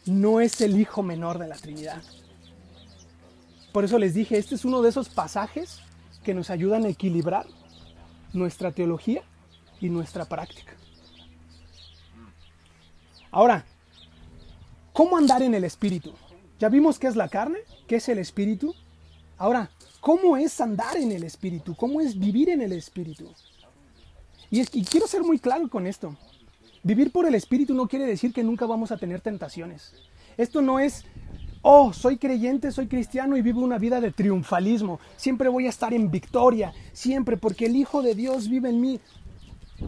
No 0.05 0.41
es 0.41 0.60
el 0.62 0.79
hijo 0.79 1.03
menor 1.03 1.38
de 1.38 1.48
la 1.48 1.55
Trinidad. 1.55 2.01
Por 3.72 3.86
eso 3.86 4.00
les 4.00 4.15
dije, 4.15 4.38
este 4.38 4.55
es 4.55 4.65
uno 4.65 4.81
de 4.81 4.89
esos 4.89 5.10
pasajes 5.10 5.81
que 6.24 6.34
nos 6.34 6.50
ayudan 6.50 6.86
a 6.86 6.89
equilibrar 6.89 7.46
nuestra 8.34 8.72
teología 8.72 9.22
y 9.79 9.89
nuestra 9.89 10.25
práctica. 10.25 10.74
Ahora, 13.38 13.63
¿cómo 14.94 15.15
andar 15.15 15.44
en 15.44 15.53
el 15.53 15.63
espíritu? 15.63 16.12
Ya 16.60 16.70
vimos 16.70 16.98
qué 16.98 17.06
es 17.06 17.15
la 17.15 17.29
carne, 17.29 17.60
qué 17.86 17.98
es 17.98 18.10
el 18.10 18.17
espíritu. 18.17 18.74
Ahora, 19.38 19.70
¿cómo 20.01 20.38
es 20.38 20.60
andar 20.60 20.98
en 20.98 21.12
el 21.12 21.24
espíritu? 21.24 21.75
¿Cómo 21.75 22.01
es 22.01 22.17
vivir 22.17 22.50
en 22.50 22.63
el 22.63 22.72
espíritu? 22.74 23.32
Y, 24.50 24.65
quiero 24.86 25.06
ser 25.06 25.22
muy 25.22 25.38
claro 25.38 25.70
con 25.70 25.86
esto. 25.86 26.17
Vivir 26.82 27.12
por 27.12 27.27
el 27.27 27.36
espíritu 27.36 27.75
no 27.75 27.88
quiere 27.88 28.08
decir 28.08 28.34
que 28.34 28.44
nunca 28.44 28.65
vamos 28.65 28.91
a 28.91 28.98
tener 28.98 29.22
tentaciones. 29.22 29.94
Esto 30.36 30.63
no 30.63 30.79
es, 30.79 31.06
oh, 31.62 31.94
soy 31.94 32.17
creyente, 32.17 32.72
soy 32.72 32.88
cristiano 32.88 33.38
y 33.38 33.44
vivo 33.44 33.62
una 33.62 33.77
vida 33.77 34.01
de 34.01 34.12
triunfalismo. 34.12 35.00
Siempre 35.15 35.48
voy 35.48 35.67
a 35.67 35.70
estar 35.70 35.94
en 35.94 36.10
victoria, 36.10 36.74
siempre, 36.91 37.38
porque 37.38 37.67
el 37.67 37.75
Hijo 37.75 38.01
de 38.01 38.15
Dios 38.15 38.50
vive 38.50 38.70
en 38.70 38.82
mí. 38.82 39.00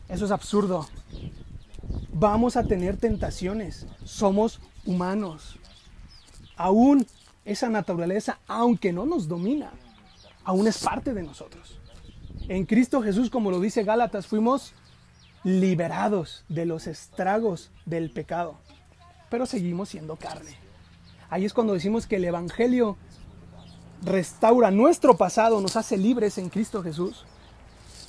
Eso 0.08 0.26
es 0.26 0.32
absurdo. 0.32 0.88
Vamos 2.20 2.58
a 2.58 2.66
tener 2.66 2.98
tentaciones. 2.98 3.88
Somos 4.04 4.60
humanos. 4.86 5.58
Aún 6.58 7.08
esa 7.46 7.70
naturaleza, 7.70 8.40
aunque 8.46 8.92
no 8.92 9.06
nos 9.06 9.30
domina, 9.30 9.72
aún 10.44 10.68
es 10.68 10.80
parte 10.80 11.14
de 11.14 11.24
nosotros. 11.24 11.80
En 12.50 12.66
Cristo 12.66 13.02
Jesús, 13.02 13.30
como 13.30 13.52
lo 13.52 13.62
dice 13.62 13.86
Gálatas, 13.86 14.28
fuimos 14.28 14.74
liberados 15.46 16.44
de 16.50 16.66
los 16.66 16.88
estragos 16.88 17.72
del 17.86 18.12
pecado, 18.12 18.58
pero 19.30 19.46
seguimos 19.46 19.88
siendo 19.88 20.18
carne. 20.18 20.58
Ahí 21.30 21.46
es 21.46 21.54
cuando 21.54 21.74
decimos 21.74 22.06
que 22.06 22.18
el 22.18 22.26
Evangelio 22.26 22.98
restaura 24.02 24.72
nuestro 24.72 25.16
pasado, 25.16 25.62
nos 25.62 25.78
hace 25.78 25.98
libres 25.98 26.38
en 26.38 26.50
Cristo 26.50 26.84
Jesús, 26.84 27.26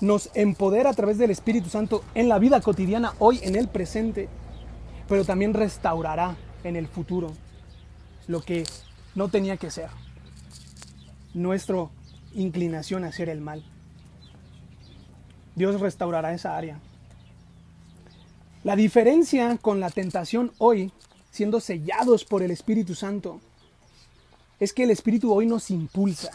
nos 0.01 0.31
empodera 0.35 0.91
a 0.91 0.95
través 0.95 1.19
del 1.19 1.31
Espíritu 1.31 1.69
Santo 1.69 2.03
en 2.15 2.29
la 2.29 2.39
vida 2.39 2.61
cotidiana, 2.61 3.15
hoy 3.19 3.41
en 3.43 3.57
el 3.57 3.69
presente, 3.69 4.29
pero 5.09 5.25
también 5.25 5.55
restaurará 5.55 6.37
en 6.65 6.77
el 6.77 6.89
futuro 6.89 7.33
lo 8.27 8.41
que 8.41 8.65
no 9.15 9.29
tenía 9.29 9.57
que 9.57 9.71
ser. 9.71 9.91
Nuestra 11.35 11.89
inclinación 12.35 13.05
a 13.05 13.09
hacer 13.09 13.29
el 13.29 13.41
mal. 13.41 13.65
Dios 15.55 15.81
restaurará 15.81 16.33
esa 16.33 16.57
área. 16.57 16.81
La 18.63 18.77
diferencia 18.77 19.59
con 19.59 19.81
la 19.81 19.91
tentación 19.91 20.53
hoy, 20.59 20.93
siendo 21.31 21.61
sellados 21.61 22.25
por 22.25 22.43
el 22.43 22.51
Espíritu 22.51 22.95
Santo, 22.95 23.41
es 24.59 24.73
que 24.73 24.85
el 24.85 24.91
Espíritu 24.91 25.33
hoy 25.33 25.47
nos 25.47 25.71
impulsa. 25.71 26.31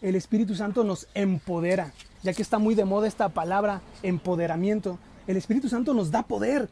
El 0.00 0.14
Espíritu 0.14 0.54
Santo 0.54 0.84
nos 0.84 1.08
empodera 1.14 1.92
ya 2.26 2.34
que 2.34 2.42
está 2.42 2.58
muy 2.58 2.74
de 2.74 2.84
moda 2.84 3.06
esta 3.06 3.28
palabra 3.28 3.82
empoderamiento, 4.02 4.98
el 5.28 5.36
Espíritu 5.36 5.68
Santo 5.68 5.94
nos 5.94 6.10
da 6.10 6.24
poder 6.24 6.68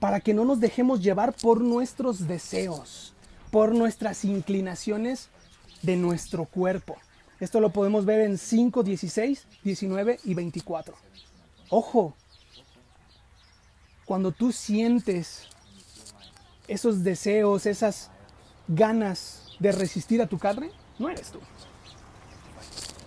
para 0.00 0.18
que 0.20 0.32
no 0.32 0.46
nos 0.46 0.60
dejemos 0.60 1.02
llevar 1.02 1.34
por 1.34 1.60
nuestros 1.60 2.26
deseos, 2.26 3.12
por 3.50 3.74
nuestras 3.74 4.24
inclinaciones 4.24 5.28
de 5.82 5.96
nuestro 5.96 6.46
cuerpo. 6.46 6.96
Esto 7.38 7.60
lo 7.60 7.68
podemos 7.68 8.06
ver 8.06 8.22
en 8.22 8.38
5, 8.38 8.82
16, 8.82 9.46
19 9.62 10.20
y 10.24 10.32
24. 10.32 10.94
Ojo, 11.68 12.14
cuando 14.06 14.32
tú 14.32 14.52
sientes 14.52 15.48
esos 16.66 17.04
deseos, 17.04 17.66
esas 17.66 18.10
ganas 18.68 19.50
de 19.58 19.70
resistir 19.70 20.22
a 20.22 20.26
tu 20.26 20.38
carne, 20.38 20.70
no 20.98 21.10
eres 21.10 21.30
tú. 21.30 21.40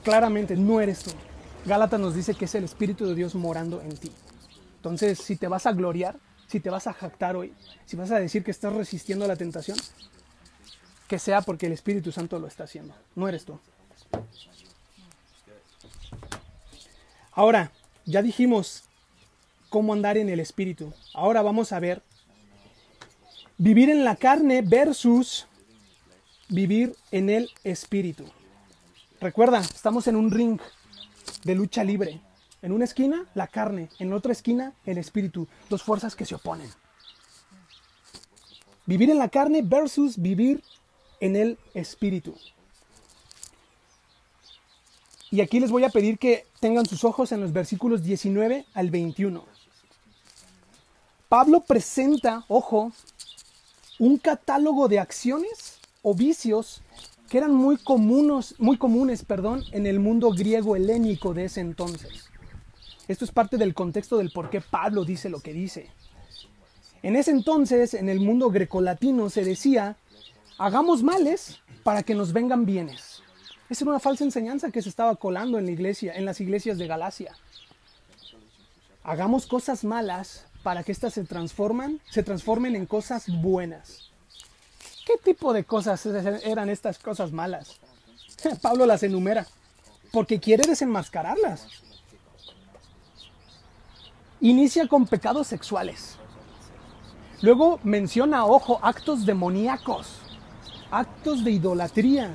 Claramente 0.04 0.56
no 0.56 0.80
eres 0.80 1.00
tú. 1.00 1.12
Gálatas 1.66 2.00
nos 2.00 2.14
dice 2.14 2.36
que 2.36 2.46
es 2.46 2.56
el 2.56 2.64
Espíritu 2.64 3.08
de 3.08 3.16
Dios 3.16 3.34
morando 3.34 3.82
en 3.82 3.98
ti. 3.98 4.12
Entonces, 4.78 5.18
si 5.18 5.36
te 5.36 5.48
vas 5.48 5.66
a 5.66 5.72
gloriar, 5.72 6.16
si 6.48 6.60
te 6.60 6.70
vas 6.70 6.86
a 6.86 6.94
jactar 6.94 7.36
hoy, 7.36 7.54
si 7.86 7.96
vas 7.96 8.12
a 8.12 8.20
decir 8.20 8.44
que 8.44 8.52
estás 8.52 8.72
resistiendo 8.72 9.26
a 9.26 9.28
la 9.28 9.36
tentación, 9.36 9.78
que 11.08 11.18
sea 11.18 11.42
porque 11.42 11.66
el 11.66 11.72
Espíritu 11.72 12.12
Santo 12.12 12.38
lo 12.38 12.46
está 12.46 12.66
haciendo, 12.66 12.94
no 13.16 13.28
eres 13.28 13.46
tú. 13.46 13.60
Ahora, 17.32 17.72
ya 18.06 18.22
dijimos 18.22 18.84
cómo 19.70 19.92
andar 19.92 20.18
en 20.18 20.30
el 20.30 20.40
Espíritu. 20.40 20.94
Ahora 21.16 21.42
vamos 21.42 21.72
a 21.72 21.80
ver 21.80 22.04
vivir 23.58 23.90
en 23.90 24.06
la 24.06 24.16
carne 24.16 24.62
versus 24.62 25.48
vivir 26.48 26.96
en 27.12 27.32
el 27.32 27.50
Espíritu. 27.64 28.26
Recuerda, 29.20 29.60
estamos 29.60 30.08
en 30.08 30.16
un 30.16 30.30
ring 30.30 30.60
de 31.46 31.56
lucha 31.56 31.86
libre. 31.86 32.20
En 32.62 32.74
una 32.74 32.84
esquina, 32.84 33.26
la 33.36 33.48
carne, 33.48 33.90
en 34.00 34.12
otra 34.12 34.34
esquina, 34.34 34.74
el 34.86 34.98
espíritu. 34.98 35.48
Dos 35.70 35.84
fuerzas 35.84 36.16
que 36.16 36.26
se 36.26 36.36
oponen. 36.36 36.70
Vivir 38.86 39.10
en 39.10 39.20
la 39.20 39.30
carne 39.30 39.62
versus 39.64 40.18
vivir 40.18 40.62
en 41.22 41.36
el 41.36 41.58
espíritu. 41.74 42.36
Y 45.32 45.42
aquí 45.42 45.60
les 45.60 45.72
voy 45.72 45.84
a 45.84 45.90
pedir 45.90 46.18
que 46.18 46.46
tengan 46.60 46.86
sus 46.86 47.04
ojos 47.04 47.32
en 47.32 47.42
los 47.42 47.54
versículos 47.54 48.04
19 48.04 48.66
al 48.74 48.90
21. 48.90 49.44
Pablo 51.30 51.62
presenta, 51.62 52.46
ojo, 52.48 52.92
un 54.00 54.18
catálogo 54.18 54.88
de 54.88 55.00
acciones 55.00 55.80
o 56.02 56.14
vicios 56.14 56.82
que 57.30 57.38
eran 57.38 57.54
muy 57.54 57.78
comunes, 57.78 58.56
muy 58.60 58.78
comunes 58.78 59.24
perdón, 59.24 59.64
en 59.72 59.88
el 59.88 60.00
mundo 60.00 60.32
griego 60.32 60.76
helénico 60.76 61.34
de 61.34 61.46
ese 61.46 61.62
entonces. 61.62 62.30
Esto 63.08 63.26
es 63.26 63.32
parte 63.32 63.58
del 63.58 63.74
contexto 63.74 64.18
del 64.18 64.32
por 64.32 64.50
qué 64.50 64.62
Pablo 64.62 65.06
dice 65.06 65.30
lo 65.30 65.40
que 65.40 65.54
dice. 65.54 65.90
En 67.04 67.16
ese 67.16 67.32
entonces, 67.32 67.94
en 67.94 68.10
el 68.10 68.20
mundo 68.20 68.50
grecolatino, 68.50 69.30
se 69.30 69.44
decía, 69.44 69.96
hagamos 70.58 71.04
males 71.04 71.60
para 71.84 72.02
que 72.02 72.16
nos 72.16 72.34
vengan 72.34 72.66
bienes. 72.66 73.22
Esa 73.70 73.84
era 73.84 73.92
una 73.92 74.00
falsa 74.00 74.24
enseñanza 74.24 74.72
que 74.72 74.82
se 74.82 74.90
estaba 74.90 75.16
colando 75.16 75.60
en 75.60 75.66
la 75.66 75.72
iglesia, 75.72 76.16
en 76.16 76.26
las 76.26 76.42
iglesias 76.42 76.78
de 76.78 76.88
Galacia. 76.88 77.36
Hagamos 79.04 79.46
cosas 79.46 79.84
malas 79.84 80.48
para 80.64 80.84
que 80.84 80.92
éstas 80.92 81.14
se 81.14 81.24
se 81.24 82.24
transformen 82.24 82.76
en 82.76 82.86
cosas 82.88 83.26
buenas. 83.42 84.12
¿Qué 85.06 85.14
tipo 85.24 85.54
de 85.54 85.64
cosas 85.64 86.04
eran 86.06 86.70
estas 86.70 86.98
cosas 86.98 87.32
malas? 87.32 87.80
Pablo 88.62 88.88
las 88.88 89.04
enumera, 89.04 89.46
porque 90.12 90.40
quiere 90.40 90.68
desenmascararlas. 90.68 91.68
Inicia 94.42 94.88
con 94.88 95.06
pecados 95.06 95.48
sexuales. 95.48 96.18
Luego 97.42 97.80
menciona, 97.84 98.46
ojo, 98.46 98.80
actos 98.82 99.26
demoníacos, 99.26 100.08
actos 100.90 101.44
de 101.44 101.52
idolatría, 101.52 102.32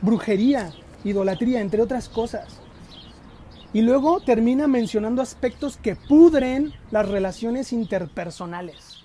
brujería, 0.00 0.72
idolatría, 1.04 1.60
entre 1.60 1.80
otras 1.80 2.08
cosas. 2.08 2.48
Y 3.72 3.82
luego 3.82 4.20
termina 4.20 4.66
mencionando 4.66 5.22
aspectos 5.22 5.76
que 5.76 5.94
pudren 5.94 6.72
las 6.90 7.08
relaciones 7.08 7.72
interpersonales. 7.72 8.98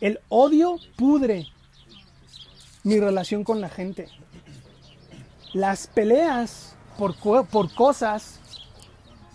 El 0.00 0.20
odio 0.28 0.76
pudre 0.96 1.48
mi 2.84 2.98
relación 2.98 3.44
con 3.44 3.60
la 3.60 3.68
gente. 3.68 4.08
Las 5.52 5.86
peleas 5.86 6.76
por, 6.96 7.14
por 7.46 7.74
cosas 7.74 8.40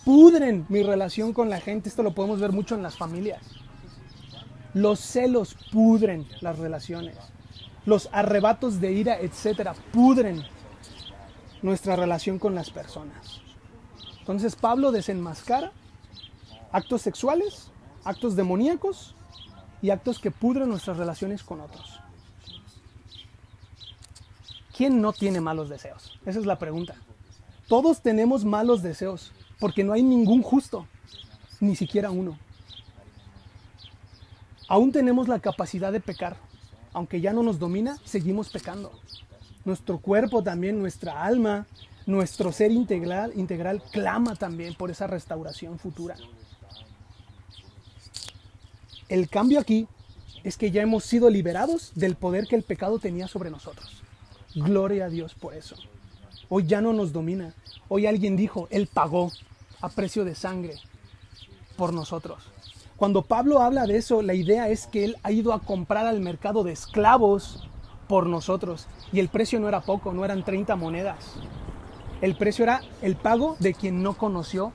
pudren 0.06 0.66
mi 0.70 0.84
relación 0.84 1.34
con 1.34 1.50
la 1.50 1.60
gente. 1.60 1.90
Esto 1.90 2.04
lo 2.04 2.14
podemos 2.14 2.40
ver 2.40 2.52
mucho 2.52 2.76
en 2.76 2.84
las 2.84 2.98
familias. 2.98 3.42
Los 4.74 5.00
celos 5.00 5.56
pudren 5.72 6.28
las 6.42 6.58
relaciones. 6.58 7.16
Los 7.86 8.10
arrebatos 8.12 8.80
de 8.80 8.92
ira, 8.92 9.20
etcétera, 9.20 9.76
pudren 9.92 10.44
nuestra 11.62 11.96
relación 11.96 12.40
con 12.40 12.56
las 12.56 12.70
personas. 12.70 13.42
Entonces 14.20 14.56
Pablo 14.56 14.92
desenmascara 14.92 15.72
actos 16.72 17.02
sexuales, 17.02 17.72
actos 18.04 18.36
demoníacos 18.36 19.16
y 19.82 19.90
actos 19.90 20.20
que 20.20 20.32
pudren 20.32 20.70
nuestras 20.70 20.98
relaciones 20.98 21.44
con 21.44 21.62
otros. 21.62 22.00
¿Quién 24.76 25.02
no 25.02 25.14
tiene 25.14 25.40
malos 25.40 25.70
deseos? 25.70 26.20
Esa 26.26 26.40
es 26.40 26.46
la 26.46 26.58
pregunta. 26.58 26.96
Todos 27.68 28.02
tenemos 28.02 28.44
malos 28.44 28.82
deseos, 28.82 29.32
porque 29.60 29.84
no 29.84 29.94
hay 29.94 30.04
ningún 30.04 30.42
justo, 30.42 30.88
ni 31.60 31.76
siquiera 31.76 32.10
uno. 32.12 32.38
Aún 34.68 34.92
tenemos 34.92 35.28
la 35.28 35.40
capacidad 35.40 35.92
de 35.92 36.00
pecar. 36.00 36.38
Aunque 36.92 37.22
ya 37.22 37.34
no 37.34 37.44
nos 37.44 37.60
domina, 37.60 37.98
seguimos 38.04 38.50
pecando. 38.50 38.92
Nuestro 39.66 40.00
cuerpo 40.00 40.44
también, 40.44 40.80
nuestra 40.80 41.24
alma, 41.24 41.68
nuestro 42.06 42.52
ser 42.52 42.72
integral, 42.72 43.32
integral 43.36 43.82
clama 43.92 44.36
también 44.36 44.74
por 44.74 44.92
esa 44.92 45.08
restauración 45.08 45.80
futura. 45.80 46.16
El 49.08 49.30
cambio 49.30 49.60
aquí 49.60 49.88
es 50.44 50.58
que 50.58 50.72
ya 50.72 50.82
hemos 50.82 51.04
sido 51.04 51.30
liberados 51.30 51.92
del 51.96 52.16
poder 52.16 52.48
que 52.48 52.56
el 52.56 52.64
pecado 52.64 53.00
tenía 53.00 53.28
sobre 53.28 53.50
nosotros. 53.50 54.03
Gloria 54.56 55.06
a 55.06 55.10
Dios 55.10 55.34
por 55.34 55.54
eso. 55.54 55.76
Hoy 56.50 56.66
ya 56.68 56.82
no 56.82 56.94
nos 56.94 57.12
domina. 57.12 57.54
Hoy 57.90 58.06
alguien 58.06 58.36
dijo, 58.36 58.68
Él 58.70 58.88
pagó 58.88 59.32
a 59.82 59.90
precio 59.90 60.24
de 60.26 60.36
sangre 60.36 60.76
por 61.76 61.94
nosotros. 61.94 62.44
Cuando 62.96 63.24
Pablo 63.24 63.60
habla 63.62 63.86
de 63.88 63.98
eso, 63.98 64.22
la 64.22 64.34
idea 64.34 64.70
es 64.70 64.88
que 64.88 65.06
Él 65.06 65.18
ha 65.24 65.32
ido 65.32 65.54
a 65.54 65.60
comprar 65.60 66.06
al 66.06 66.20
mercado 66.20 66.64
de 66.64 66.72
esclavos 66.72 67.68
por 68.08 68.28
nosotros. 68.28 68.88
Y 69.12 69.20
el 69.20 69.30
precio 69.30 69.60
no 69.60 69.68
era 69.68 69.82
poco, 69.82 70.14
no 70.14 70.24
eran 70.24 70.44
30 70.46 70.76
monedas. 70.76 71.34
El 72.22 72.38
precio 72.38 72.64
era 72.64 72.82
el 73.02 73.16
pago 73.16 73.58
de 73.60 73.74
quien 73.74 74.04
no 74.04 74.16
conoció 74.16 74.72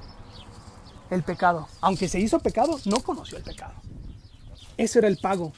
el 1.11 1.23
pecado. 1.23 1.69
Aunque 1.81 2.09
se 2.09 2.21
hizo 2.21 2.41
pecado, 2.41 2.79
no 2.85 3.01
conoció 3.01 3.39
el 3.39 3.45
pecado. 3.45 3.75
Ese 4.77 4.99
era 4.99 5.09
el 5.09 5.19
pago 5.19 5.53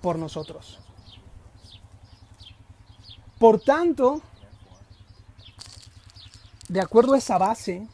por 0.00 0.18
nosotros. 0.18 0.78
Por 3.44 3.60
tanto, 3.60 4.22
de 6.66 6.80
acuerdo 6.80 7.12
a 7.12 7.18
esa 7.18 7.36
base, 7.36 7.86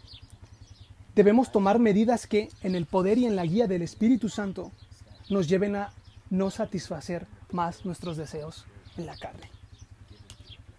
debemos 1.16 1.50
tomar 1.50 1.80
medidas 1.80 2.28
que, 2.28 2.50
en 2.62 2.76
el 2.76 2.86
poder 2.86 3.18
y 3.18 3.26
en 3.26 3.34
la 3.34 3.44
guía 3.44 3.66
del 3.66 3.82
Espíritu 3.82 4.28
Santo, 4.28 4.70
nos 5.28 5.48
lleven 5.48 5.74
a 5.74 5.92
no 6.30 6.52
satisfacer 6.52 7.26
más 7.50 7.84
nuestros 7.84 8.16
deseos 8.16 8.64
en 8.96 9.06
la 9.06 9.16
carne. 9.16 9.50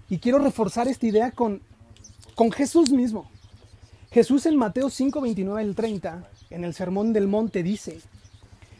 Y 0.08 0.20
quiero 0.20 0.40
reforzar 0.40 0.88
esta 0.88 1.06
idea 1.06 1.32
con, 1.32 1.62
con 2.36 2.50
Jesús 2.50 2.92
mismo. 2.92 3.30
Jesús 4.10 4.46
en 4.46 4.56
Mateo 4.56 4.90
5, 4.90 5.20
29 5.20 5.62
al 5.64 5.76
30, 5.76 6.30
en 6.50 6.64
el 6.64 6.74
Sermón 6.74 7.12
del 7.12 7.28
Monte, 7.28 7.62
dice, 7.62 8.00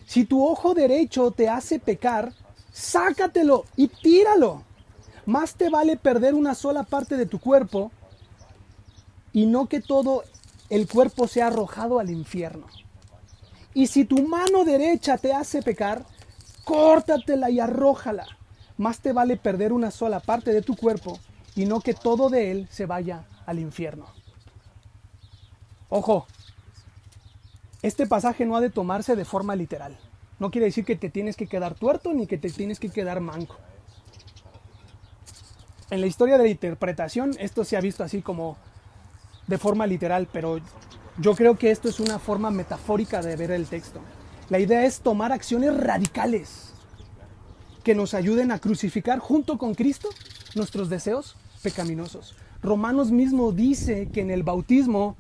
si 0.06 0.24
tu 0.24 0.48
ojo 0.48 0.74
derecho 0.74 1.32
te 1.32 1.50
hace 1.50 1.80
pecar, 1.80 2.32
sácatelo 2.72 3.66
y 3.76 3.90
tíralo 3.90 4.71
más 5.26 5.56
te 5.56 5.70
vale 5.70 5.98
perder 5.98 6.34
una 6.34 6.56
sola 6.56 6.84
parte 6.84 7.18
de 7.18 7.26
tu 7.26 7.40
cuerpo 7.40 7.92
y 9.34 9.46
no 9.46 9.68
que 9.68 9.80
todo 9.82 10.24
el 10.70 10.88
cuerpo 10.88 11.28
sea 11.28 11.48
arrojado 11.48 12.00
al 12.00 12.10
infierno. 12.10 12.68
Y 13.74 13.88
si 13.88 14.06
tu 14.06 14.28
mano 14.28 14.64
derecha 14.66 15.18
te 15.18 15.34
hace 15.34 15.62
pecar, 15.62 16.06
córtatela 16.66 17.50
y 17.50 17.60
arrójala. 17.60 18.26
Más 18.78 19.00
te 19.00 19.14
vale 19.14 19.38
perder 19.38 19.74
una 19.74 19.92
sola 19.92 20.20
parte 20.20 20.52
de 20.52 20.62
tu 20.62 20.76
cuerpo 20.76 21.20
y 21.56 21.66
no 21.66 21.82
que 21.82 21.94
todo 21.94 22.30
de 22.30 22.52
él 22.52 22.68
se 22.72 22.86
vaya 22.86 23.26
al 23.46 23.60
infierno. 23.60 24.08
Ojo, 25.90 26.26
este 27.82 28.08
pasaje 28.08 28.46
no 28.46 28.56
ha 28.56 28.62
de 28.62 28.70
tomarse 28.70 29.16
de 29.16 29.26
forma 29.26 29.56
literal. 29.56 29.98
No 30.40 30.50
quiere 30.50 30.66
decir 30.66 30.84
que 30.84 30.96
te 30.96 31.10
tienes 31.10 31.36
que 31.36 31.48
quedar 31.48 31.76
tuerto 31.76 32.14
ni 32.14 32.28
que 32.28 32.38
te 32.38 32.50
tienes 32.50 32.80
que 32.80 32.90
quedar 32.90 33.20
manco 33.22 33.58
en 35.92 36.02
la 36.02 36.08
historia 36.08 36.38
de 36.38 36.46
la 36.46 36.50
interpretación 36.50 37.36
esto 37.38 37.64
se 37.64 37.78
ha 37.78 37.82
visto 37.82 38.04
así 38.04 38.22
como 38.22 38.58
de 39.48 39.58
forma 39.58 39.86
literal, 39.86 40.28
pero 40.32 40.60
yo 41.18 41.36
creo 41.36 41.58
que 41.58 41.70
esto 41.70 41.90
es 41.90 42.00
una 42.00 42.18
forma 42.18 42.50
metafórica 42.50 43.22
de 43.22 43.36
ver 43.36 43.52
el 43.52 43.68
texto. 43.68 44.00
La 44.50 44.60
idea 44.60 44.86
es 44.86 45.02
tomar 45.02 45.32
acciones 45.34 45.76
radicales 45.78 46.74
que 47.84 47.94
nos 47.94 48.14
ayuden 48.14 48.52
a 48.52 48.60
crucificar 48.60 49.20
junto 49.20 49.58
con 49.58 49.76
Cristo 49.76 50.10
nuestros 50.56 50.90
deseos 50.90 51.36
pecaminosos. 51.62 52.36
Romanos 52.64 53.12
mismo 53.12 53.52
dice 53.52 54.08
que 54.14 54.22
en 54.22 54.32
el 54.32 54.44
bautismo 54.44 55.18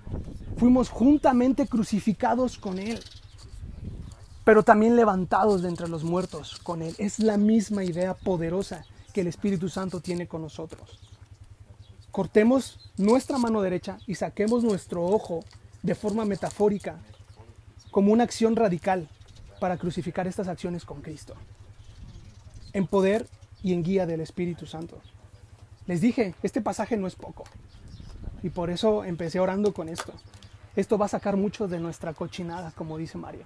fuimos 0.58 0.90
juntamente 0.90 1.68
crucificados 1.68 2.58
con 2.58 2.80
Él, 2.80 3.00
pero 4.46 4.64
también 4.64 4.96
levantados 4.96 5.64
de 5.64 5.70
entre 5.70 5.90
los 5.90 6.06
muertos 6.06 6.60
con 6.64 6.82
Él. 6.82 6.96
Es 6.98 7.20
la 7.20 7.36
misma 7.36 7.84
idea 7.84 8.14
poderosa 8.14 8.86
que 9.12 9.22
el 9.22 9.28
Espíritu 9.28 9.70
Santo 9.70 10.02
tiene 10.02 10.28
con 10.28 10.42
nosotros. 10.42 11.00
Cortemos 12.12 12.92
nuestra 12.98 13.38
mano 13.38 13.62
derecha 13.62 13.98
y 14.08 14.16
saquemos 14.16 14.64
nuestro 14.64 15.06
ojo 15.06 15.46
de 15.82 15.96
forma 15.96 16.26
metafórica 16.26 17.00
como 17.90 18.12
una 18.12 18.24
acción 18.24 18.56
radical 18.56 19.08
para 19.60 19.78
crucificar 19.78 20.28
estas 20.28 20.48
acciones 20.48 20.86
con 20.86 21.02
Cristo. 21.02 21.36
En 22.74 22.88
poder 22.88 23.28
y 23.64 23.74
en 23.74 23.84
guía 23.84 24.06
del 24.06 24.22
Espíritu 24.22 24.66
Santo. 24.66 25.00
Les 25.88 26.02
dije, 26.02 26.36
este 26.42 26.62
pasaje 26.62 26.98
no 26.98 27.08
es 27.08 27.16
poco. 27.16 27.44
Y 28.44 28.50
por 28.50 28.70
eso 28.70 29.04
empecé 29.04 29.40
orando 29.40 29.74
con 29.74 29.90
esto. 29.90 30.14
Esto 30.76 30.98
va 30.98 31.06
a 31.06 31.10
sacar 31.10 31.38
mucho 31.38 31.68
de 31.68 31.80
nuestra 31.80 32.14
cochinada, 32.14 32.72
como 32.72 32.98
dice 32.98 33.18
Mario, 33.18 33.46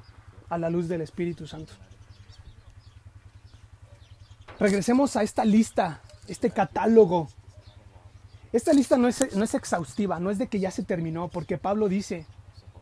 a 0.50 0.58
la 0.58 0.70
luz 0.70 0.88
del 0.88 1.02
Espíritu 1.02 1.48
Santo. 1.48 1.74
Regresemos 4.60 5.16
a 5.16 5.24
esta 5.24 5.44
lista, 5.46 6.02
este 6.28 6.50
catálogo. 6.50 7.28
Esta 8.54 8.74
lista 8.74 8.98
no 8.98 9.08
es, 9.08 9.36
no 9.36 9.44
es 9.44 9.54
exhaustiva, 9.54 10.20
no 10.20 10.32
es 10.32 10.38
de 10.38 10.48
que 10.48 10.60
ya 10.60 10.72
se 10.72 10.84
terminó, 10.84 11.28
porque 11.28 11.58
Pablo 11.58 11.90
dice, 11.90 12.26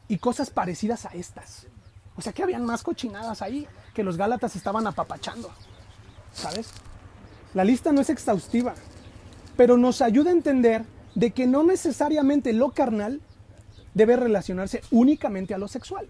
y 0.08 0.18
cosas 0.18 0.50
parecidas 0.50 1.06
a 1.06 1.10
estas. 1.10 1.68
O 2.16 2.22
sea 2.22 2.34
que 2.34 2.44
habían 2.44 2.66
más 2.66 2.84
cochinadas 2.84 3.42
ahí 3.42 3.68
que 3.94 4.04
los 4.04 4.18
Gálatas 4.18 4.56
estaban 4.56 4.86
apapachando. 4.86 5.52
¿Sabes? 6.32 6.72
La 7.54 7.64
lista 7.64 7.92
no 7.92 8.02
es 8.02 8.10
exhaustiva, 8.10 8.76
pero 9.58 9.78
nos 9.78 10.02
ayuda 10.02 10.30
a 10.30 10.34
entender 10.34 10.86
de 11.16 11.32
que 11.32 11.48
no 11.48 11.64
necesariamente 11.64 12.54
lo 12.54 12.72
carnal 12.72 13.22
debe 13.94 14.16
relacionarse 14.16 14.82
únicamente 14.92 15.54
a 15.54 15.58
lo 15.58 15.68
sexual. 15.68 16.08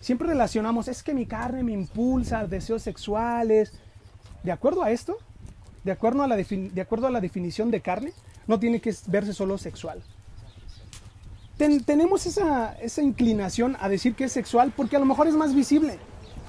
Siempre 0.00 0.28
relacionamos, 0.28 0.88
es 0.88 1.02
que 1.02 1.14
mi 1.14 1.26
carne 1.26 1.62
me 1.62 1.72
impulsa 1.72 2.46
deseos 2.46 2.82
sexuales. 2.82 3.72
¿De 4.42 4.52
acuerdo 4.52 4.82
a 4.82 4.90
esto? 4.90 5.18
¿De 5.84 5.92
acuerdo 5.92 6.22
a 6.22 6.26
la, 6.26 6.36
de 6.36 6.80
acuerdo 6.80 7.06
a 7.06 7.10
la 7.10 7.20
definición 7.20 7.70
de 7.70 7.80
carne? 7.80 8.12
No 8.46 8.58
tiene 8.58 8.80
que 8.80 8.94
verse 9.06 9.32
solo 9.32 9.58
sexual. 9.58 10.02
tenemos 11.84 12.26
esa, 12.26 12.74
esa 12.80 13.02
inclinación 13.02 13.76
a 13.80 13.88
decir 13.88 14.14
que 14.14 14.24
es 14.24 14.32
sexual 14.32 14.72
porque 14.76 14.96
a 14.96 14.98
lo 14.98 15.06
mejor 15.06 15.26
es 15.26 15.34
más 15.34 15.54
visible 15.54 15.98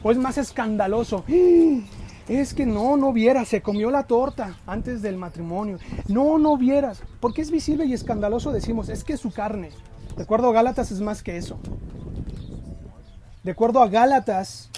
o 0.04 0.12
es 0.12 0.18
más 0.18 0.38
escandaloso. 0.38 1.24
Es 2.28 2.54
que 2.54 2.66
no, 2.66 2.98
no 2.98 3.12
vieras, 3.12 3.50
se 3.50 3.62
comió 3.62 3.92
la 3.92 4.04
torta 4.04 4.58
antes 4.66 5.02
del 5.02 5.18
matrimonio. 5.18 5.80
No, 6.08 6.38
no 6.38 6.56
vieras. 6.58 7.02
Porque 7.20 7.42
es 7.42 7.52
visible 7.52 7.86
y 7.86 7.94
escandaloso 7.94 8.52
decimos, 8.52 8.90
es 8.90 9.04
que 9.04 9.18
su 9.18 9.32
carne. 9.32 9.70
De 10.16 10.24
acuerdo 10.24 10.50
a 10.50 10.54
Gálatas 10.54 10.92
es 10.92 11.02
más 11.02 11.24
que 11.24 11.38
eso. 11.38 11.60
De 13.44 13.52
acuerdo 13.52 13.82
a 13.82 13.88
Gálatas, 13.88 14.70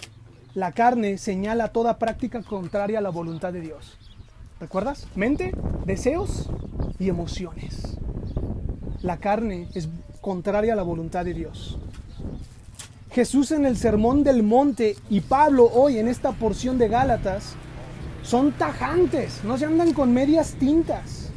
la 0.55 0.71
carne 0.71 1.17
señala 1.17 1.69
toda 1.69 1.97
práctica 1.97 2.41
contraria 2.43 2.99
a 2.99 3.01
la 3.01 3.09
voluntad 3.09 3.51
de 3.53 3.61
Dios. 3.61 3.97
¿Recuerdas? 4.59 5.07
Mente, 5.15 5.51
deseos 5.85 6.49
y 6.99 7.09
emociones. 7.09 7.97
La 9.01 9.17
carne 9.17 9.67
es 9.73 9.89
contraria 10.21 10.73
a 10.73 10.75
la 10.75 10.83
voluntad 10.83 11.25
de 11.25 11.33
Dios. 11.33 11.77
Jesús 13.11 13.51
en 13.51 13.65
el 13.65 13.77
Sermón 13.77 14.23
del 14.23 14.41
Monte 14.41 14.95
y 15.09 15.21
Pablo 15.21 15.69
hoy 15.73 15.97
en 15.97 16.07
esta 16.07 16.31
porción 16.31 16.77
de 16.77 16.87
Gálatas 16.87 17.55
son 18.23 18.53
tajantes, 18.53 19.41
no 19.43 19.57
se 19.57 19.65
andan 19.65 19.93
con 19.93 20.13
medias 20.13 20.53
tintas. 20.53 21.29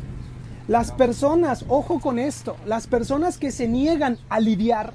Las 0.68 0.92
personas, 0.92 1.64
ojo 1.68 2.00
con 2.00 2.18
esto, 2.18 2.56
las 2.66 2.86
personas 2.86 3.38
que 3.38 3.50
se 3.50 3.68
niegan 3.68 4.18
a 4.28 4.40
lidiar 4.40 4.94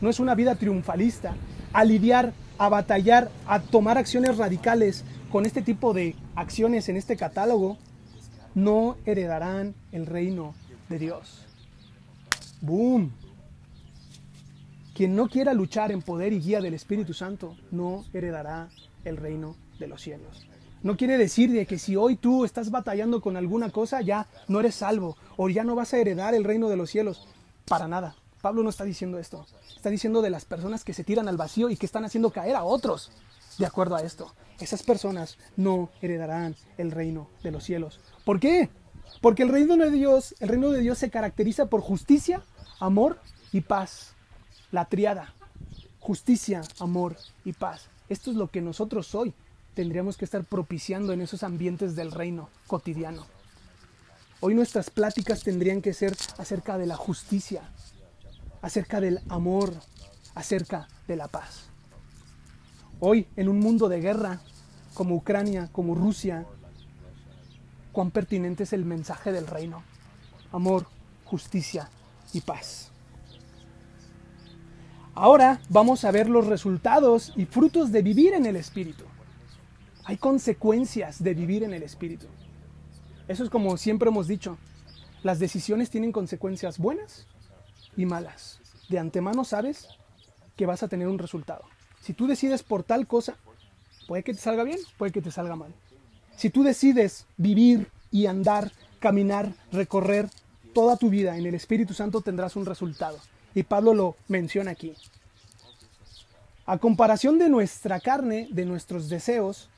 no 0.00 0.10
es 0.10 0.20
una 0.20 0.34
vida 0.34 0.56
triunfalista. 0.56 1.34
A 1.72 1.84
lidiar, 1.84 2.32
a 2.58 2.68
batallar, 2.68 3.30
a 3.46 3.60
tomar 3.60 3.98
acciones 3.98 4.36
radicales 4.36 5.04
con 5.30 5.46
este 5.46 5.62
tipo 5.62 5.92
de 5.92 6.14
acciones 6.34 6.88
en 6.88 6.96
este 6.96 7.16
catálogo, 7.16 7.76
no 8.54 8.96
heredarán 9.04 9.74
el 9.92 10.06
reino 10.06 10.54
de 10.88 10.98
Dios. 10.98 11.44
¡Boom! 12.60 13.12
Quien 14.94 15.16
no 15.16 15.28
quiera 15.28 15.52
luchar 15.54 15.90
en 15.90 16.02
poder 16.02 16.32
y 16.32 16.40
guía 16.40 16.60
del 16.60 16.74
Espíritu 16.74 17.14
Santo 17.14 17.56
no 17.72 18.04
heredará 18.12 18.68
el 19.04 19.16
reino 19.16 19.56
de 19.80 19.88
los 19.88 20.00
cielos. 20.00 20.46
No 20.84 20.96
quiere 20.96 21.18
decir 21.18 21.50
de 21.50 21.66
que 21.66 21.78
si 21.78 21.96
hoy 21.96 22.14
tú 22.14 22.44
estás 22.44 22.70
batallando 22.70 23.20
con 23.20 23.36
alguna 23.36 23.70
cosa 23.70 24.02
ya 24.02 24.28
no 24.48 24.60
eres 24.60 24.76
salvo 24.76 25.16
o 25.36 25.48
ya 25.48 25.64
no 25.64 25.74
vas 25.74 25.94
a 25.94 25.98
heredar 25.98 26.34
el 26.34 26.44
reino 26.44 26.68
de 26.68 26.76
los 26.76 26.90
cielos. 26.90 27.26
Para 27.66 27.88
nada. 27.88 28.14
Pablo 28.40 28.62
no 28.62 28.70
está 28.70 28.84
diciendo 28.84 29.18
esto. 29.18 29.46
Está 29.84 29.90
diciendo 29.90 30.22
de 30.22 30.30
las 30.30 30.46
personas 30.46 30.82
que 30.82 30.94
se 30.94 31.04
tiran 31.04 31.28
al 31.28 31.36
vacío 31.36 31.68
y 31.68 31.76
que 31.76 31.84
están 31.84 32.06
haciendo 32.06 32.30
caer 32.30 32.56
a 32.56 32.64
otros. 32.64 33.12
De 33.58 33.66
acuerdo 33.66 33.94
a 33.96 34.00
esto, 34.00 34.34
esas 34.58 34.82
personas 34.82 35.36
no 35.58 35.90
heredarán 36.00 36.56
el 36.78 36.90
reino 36.90 37.28
de 37.42 37.50
los 37.50 37.64
cielos. 37.64 38.00
¿Por 38.24 38.40
qué? 38.40 38.70
Porque 39.20 39.42
el 39.42 39.50
reino 39.50 39.76
de 39.76 39.90
Dios, 39.90 40.36
el 40.40 40.48
reino 40.48 40.70
de 40.70 40.80
Dios 40.80 40.96
se 40.96 41.10
caracteriza 41.10 41.66
por 41.66 41.82
justicia, 41.82 42.42
amor 42.80 43.20
y 43.52 43.60
paz. 43.60 44.14
La 44.70 44.86
triada. 44.86 45.34
Justicia, 46.00 46.62
amor 46.80 47.18
y 47.44 47.52
paz. 47.52 47.90
Esto 48.08 48.30
es 48.30 48.38
lo 48.38 48.50
que 48.50 48.62
nosotros 48.62 49.14
hoy 49.14 49.34
tendríamos 49.74 50.16
que 50.16 50.24
estar 50.24 50.44
propiciando 50.44 51.12
en 51.12 51.20
esos 51.20 51.42
ambientes 51.42 51.94
del 51.94 52.10
reino 52.10 52.48
cotidiano. 52.68 53.26
Hoy 54.40 54.54
nuestras 54.54 54.88
pláticas 54.88 55.42
tendrían 55.42 55.82
que 55.82 55.92
ser 55.92 56.16
acerca 56.38 56.78
de 56.78 56.86
la 56.86 56.96
justicia, 56.96 57.70
acerca 58.64 58.98
del 58.98 59.20
amor, 59.28 59.74
acerca 60.34 60.88
de 61.06 61.16
la 61.16 61.28
paz. 61.28 61.64
Hoy, 62.98 63.26
en 63.36 63.50
un 63.50 63.60
mundo 63.60 63.90
de 63.90 64.00
guerra, 64.00 64.40
como 64.94 65.16
Ucrania, 65.16 65.68
como 65.70 65.94
Rusia, 65.94 66.46
cuán 67.92 68.10
pertinente 68.10 68.62
es 68.62 68.72
el 68.72 68.86
mensaje 68.86 69.32
del 69.32 69.46
reino. 69.46 69.82
Amor, 70.50 70.86
justicia 71.26 71.90
y 72.32 72.40
paz. 72.40 72.90
Ahora 75.14 75.60
vamos 75.68 76.06
a 76.06 76.10
ver 76.10 76.30
los 76.30 76.46
resultados 76.46 77.34
y 77.36 77.44
frutos 77.44 77.92
de 77.92 78.00
vivir 78.00 78.32
en 78.32 78.46
el 78.46 78.56
Espíritu. 78.56 79.04
Hay 80.04 80.16
consecuencias 80.16 81.22
de 81.22 81.34
vivir 81.34 81.64
en 81.64 81.74
el 81.74 81.82
Espíritu. 81.82 82.28
Eso 83.28 83.44
es 83.44 83.50
como 83.50 83.76
siempre 83.76 84.08
hemos 84.08 84.26
dicho. 84.26 84.56
Las 85.22 85.38
decisiones 85.38 85.90
tienen 85.90 86.12
consecuencias 86.12 86.78
buenas 86.78 87.26
y 87.96 88.06
malas. 88.06 88.60
De 88.88 88.98
antemano 88.98 89.44
sabes 89.44 89.88
que 90.56 90.66
vas 90.66 90.82
a 90.82 90.88
tener 90.88 91.08
un 91.08 91.18
resultado. 91.18 91.62
Si 92.00 92.12
tú 92.12 92.26
decides 92.26 92.62
por 92.62 92.82
tal 92.82 93.06
cosa, 93.06 93.36
puede 94.06 94.22
que 94.22 94.34
te 94.34 94.40
salga 94.40 94.62
bien, 94.62 94.78
puede 94.98 95.12
que 95.12 95.22
te 95.22 95.30
salga 95.30 95.56
mal. 95.56 95.74
Si 96.36 96.50
tú 96.50 96.62
decides 96.62 97.26
vivir 97.36 97.90
y 98.10 98.26
andar, 98.26 98.72
caminar, 99.00 99.54
recorrer 99.72 100.28
toda 100.74 100.96
tu 100.96 101.08
vida 101.08 101.36
en 101.36 101.46
el 101.46 101.54
Espíritu 101.54 101.94
Santo, 101.94 102.20
tendrás 102.20 102.56
un 102.56 102.66
resultado. 102.66 103.18
Y 103.54 103.62
Pablo 103.62 103.94
lo 103.94 104.16
menciona 104.28 104.72
aquí. 104.72 104.92
A 106.66 106.78
comparación 106.78 107.38
de 107.38 107.48
nuestra 107.48 108.00
carne, 108.00 108.48
de 108.50 108.64
nuestros 108.64 109.08
deseos, 109.08 109.68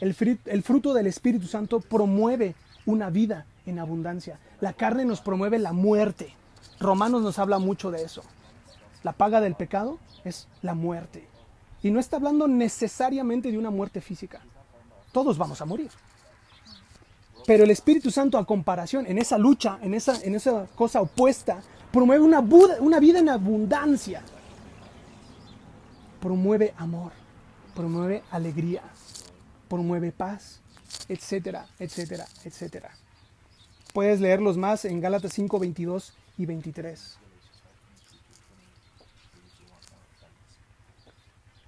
el, 0.00 0.14
fruto 0.62 0.92
del 0.92 1.06
Espíritu 1.06 1.46
Santo 1.46 1.80
promueve 1.80 2.56
una 2.86 3.08
vida 3.08 3.46
en 3.66 3.78
abundancia. 3.78 4.40
La 4.60 4.72
carne 4.72 5.04
nos 5.04 5.20
promueve 5.20 5.60
la 5.60 5.72
muerte. 5.72 6.34
Romanos 6.82 7.22
nos 7.22 7.38
habla 7.38 7.58
mucho 7.58 7.90
de 7.90 8.02
eso. 8.02 8.22
La 9.02 9.12
paga 9.12 9.40
del 9.40 9.54
pecado 9.54 9.98
es 10.24 10.48
la 10.62 10.74
muerte. 10.74 11.26
Y 11.82 11.90
no 11.90 11.98
está 11.98 12.16
hablando 12.16 12.46
necesariamente 12.46 13.50
de 13.50 13.58
una 13.58 13.70
muerte 13.70 14.00
física. 14.00 14.40
Todos 15.12 15.36
vamos 15.38 15.60
a 15.60 15.64
morir. 15.64 15.90
Pero 17.46 17.64
el 17.64 17.70
Espíritu 17.70 18.10
Santo 18.10 18.38
a 18.38 18.46
comparación, 18.46 19.06
en 19.06 19.18
esa 19.18 19.36
lucha, 19.36 19.78
en 19.82 19.94
esa, 19.94 20.20
en 20.22 20.34
esa 20.34 20.66
cosa 20.76 21.00
opuesta, 21.00 21.60
promueve 21.90 22.24
una, 22.24 22.40
vida 22.40 23.18
en 23.18 23.28
abundancia. 23.28 24.22
Promueve 26.20 26.72
amor, 26.78 27.10
promueve 27.74 28.22
alegría, 28.30 28.82
promueve 29.68 30.12
paz, 30.12 30.60
etcétera, 31.08 31.66
etcétera, 31.80 32.26
etcétera. 32.44 32.90
Puedes 33.92 34.20
leerlos 34.20 34.56
más 34.56 34.84
en 34.84 35.00
Gálatas 35.00 35.32
5, 35.32 35.58
22 35.58 36.14
y 36.42 36.46
23. 36.46 37.18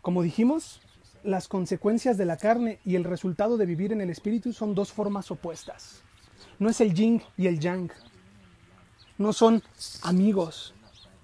Como 0.03 0.23
dijimos, 0.23 0.81
las 1.23 1.49
consecuencias 1.49 2.19
de 2.19 2.27
la 2.27 2.37
carne 2.37 2.81
y 2.85 2.97
el 2.97 3.05
resultado 3.05 3.57
de 3.57 3.67
vivir 3.67 3.93
en 3.93 4.01
el 4.01 4.11
espíritu 4.11 4.53
son 4.53 4.75
dos 4.75 4.93
formas 4.93 5.31
opuestas. 5.31 6.03
No 6.59 6.69
es 6.69 6.81
el 6.81 6.93
yin 6.93 7.23
y 7.37 7.47
el 7.47 7.59
yang. 7.59 7.91
No 9.17 9.33
son 9.33 9.63
amigos, 10.03 10.75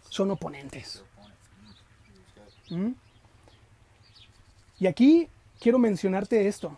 son 0.09 0.31
oponentes. 0.31 1.03
¿Mm? 2.71 2.93
Y 4.79 4.87
aquí 4.87 5.29
quiero 5.59 5.79
mencionarte 5.79 6.47
esto. 6.47 6.77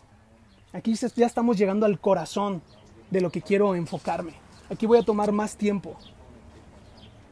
Aquí 0.73 0.95
ya 0.95 1.27
estamos 1.27 1.57
llegando 1.57 1.85
al 1.85 1.99
corazón 1.99 2.63
de 3.11 3.21
lo 3.21 3.31
que 3.31 3.43
quiero 3.43 3.75
enfocarme. 3.75 4.33
Aquí 4.69 4.87
voy 4.87 4.97
a 4.97 5.03
tomar 5.03 5.31
más 5.31 5.55
tiempo. 5.55 5.97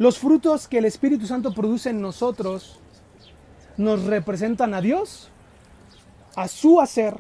Los 0.02 0.18
frutos 0.18 0.68
que 0.68 0.80
el 0.80 0.86
Espíritu 0.86 1.28
Santo 1.28 1.54
produce 1.54 1.92
en 1.92 2.02
nosotros 2.02 2.80
nos 3.78 4.04
representan 4.06 4.74
a 4.74 4.82
Dios, 4.82 5.30
a 6.36 6.48
su 6.48 6.82
hacer 6.82 7.18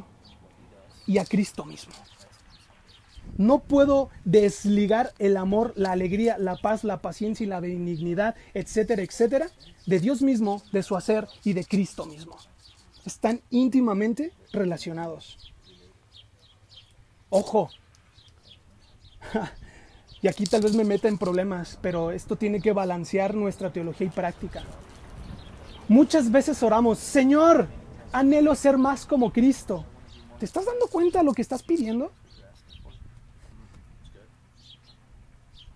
y 1.05 1.19
a 1.19 1.25
Cristo 1.25 1.63
mismo. 1.63 1.93
No 3.37 3.59
puedo 3.59 4.09
desligar 4.25 5.13
el 5.19 5.37
amor, 5.37 5.73
la 5.75 5.91
alegría, 5.91 6.39
la 6.39 6.55
paz, 6.55 6.83
la 6.83 7.03
paciencia 7.03 7.43
y 7.43 7.47
la 7.47 7.59
benignidad, 7.59 8.33
etcétera, 8.55 9.03
etcétera, 9.03 9.51
de 9.85 9.99
Dios 9.99 10.23
mismo, 10.23 10.63
de 10.71 10.81
su 10.81 10.95
hacer 10.95 11.27
y 11.43 11.53
de 11.53 11.63
Cristo 11.63 12.07
mismo. 12.07 12.35
Están 13.05 13.41
íntimamente 13.51 14.33
relacionados. 14.53 15.53
Ojo. 17.29 17.69
Y 20.21 20.27
aquí 20.27 20.45
tal 20.45 20.61
vez 20.61 20.75
me 20.75 20.83
meta 20.83 21.07
en 21.07 21.17
problemas, 21.17 21.79
pero 21.81 22.11
esto 22.11 22.35
tiene 22.35 22.61
que 22.61 22.73
balancear 22.73 23.33
nuestra 23.33 23.73
teología 23.73 24.07
y 24.07 24.11
práctica. 24.11 24.63
Muchas 25.87 26.31
veces 26.31 26.61
oramos, 26.61 26.99
Señor, 26.99 27.67
anhelo 28.11 28.53
ser 28.55 28.77
más 28.77 29.05
como 29.05 29.33
Cristo. 29.33 29.83
¿Te 30.39 30.45
estás 30.45 30.65
dando 30.65 30.87
cuenta 30.87 31.19
de 31.19 31.25
lo 31.25 31.33
que 31.33 31.41
estás 31.41 31.63
pidiendo? 31.63 32.11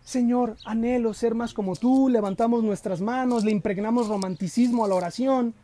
Señor, 0.04 0.56
anhelo 0.64 1.16
ser 1.16 1.34
más 1.34 1.54
como 1.54 1.76
tú, 1.76 2.08
levantamos 2.08 2.64
nuestras 2.64 3.02
manos, 3.02 3.44
le 3.44 3.52
impregnamos 3.52 4.08
romanticismo 4.08 4.86
a 4.86 4.88
la 4.88 4.96
oración. 4.96 5.56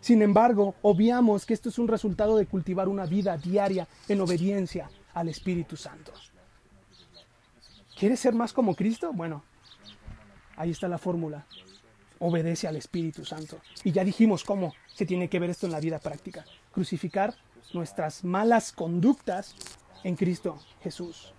Sin 0.00 0.22
embargo, 0.22 0.74
obviamos 0.80 1.44
que 1.44 1.52
esto 1.52 1.68
es 1.68 1.78
un 1.78 1.86
resultado 1.86 2.36
de 2.38 2.46
cultivar 2.46 2.88
una 2.88 3.04
vida 3.04 3.36
diaria 3.36 3.86
en 4.08 4.22
obediencia 4.22 4.90
al 5.12 5.28
Espíritu 5.28 5.76
Santo. 5.76 6.12
¿Quieres 8.02 8.18
ser 8.18 8.34
más 8.34 8.52
como 8.52 8.74
Cristo? 8.74 9.12
Bueno, 9.12 9.44
ahí 10.56 10.72
está 10.72 10.88
la 10.88 10.98
fórmula. 10.98 11.46
Obedece 12.18 12.66
al 12.66 12.74
Espíritu 12.74 13.24
Santo. 13.24 13.60
Y 13.84 13.92
ya 13.92 14.02
dijimos 14.02 14.42
cómo 14.42 14.74
se 14.92 15.06
tiene 15.06 15.28
que 15.28 15.38
ver 15.38 15.50
esto 15.50 15.66
en 15.66 15.72
la 15.72 15.78
vida 15.78 16.00
práctica. 16.00 16.44
Crucificar 16.72 17.32
nuestras 17.72 18.24
malas 18.24 18.72
conductas 18.72 19.54
en 20.02 20.16
Cristo 20.16 20.58
Jesús. 20.82 21.32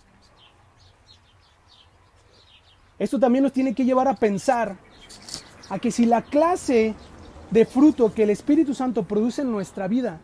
Esto 2.98 3.20
también 3.20 3.44
nos 3.44 3.52
tiene 3.52 3.76
que 3.76 3.84
llevar 3.84 4.08
a 4.08 4.16
pensar 4.16 4.78
a 5.68 5.80
que 5.80 5.92
si 5.92 6.06
la 6.06 6.22
clase 6.22 6.96
de 7.52 7.66
fruto 7.66 8.14
que 8.14 8.24
el 8.24 8.30
Espíritu 8.30 8.74
Santo 8.74 9.04
produce 9.04 9.42
en 9.42 9.52
nuestra 9.52 9.90
vida 9.90 10.22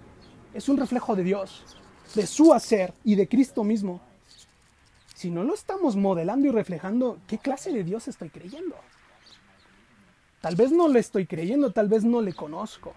es 0.54 0.70
un 0.70 0.78
reflejo 0.78 1.18
de 1.18 1.24
Dios, 1.26 1.66
de 2.16 2.26
su 2.26 2.54
hacer 2.54 2.94
y 3.04 3.16
de 3.16 3.28
Cristo 3.28 3.66
mismo, 3.66 4.00
si 5.20 5.30
no 5.30 5.44
lo 5.44 5.54
estamos 5.54 5.98
modelando 5.98 6.48
y 6.48 6.52
reflejando, 6.52 7.20
¿qué 7.28 7.40
clase 7.40 7.74
de 7.74 7.84
Dios 7.84 8.08
estoy 8.08 8.30
creyendo? 8.30 8.74
Tal 10.40 10.56
vez 10.56 10.72
no 10.72 10.88
le 10.88 11.02
estoy 11.02 11.26
creyendo, 11.26 11.74
tal 11.74 11.90
vez 11.90 12.06
no 12.06 12.22
le 12.22 12.32
conozco. 12.32 12.94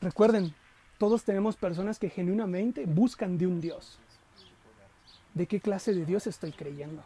Recuerden, 0.00 0.52
todos 0.98 1.22
tenemos 1.22 1.54
personas 1.54 2.00
que 2.00 2.10
genuinamente 2.10 2.86
buscan 2.86 3.38
de 3.38 3.46
un 3.46 3.60
Dios. 3.60 4.00
¿De 5.34 5.46
qué 5.46 5.60
clase 5.60 5.94
de 5.94 6.04
Dios 6.04 6.26
estoy 6.26 6.50
creyendo? 6.50 7.04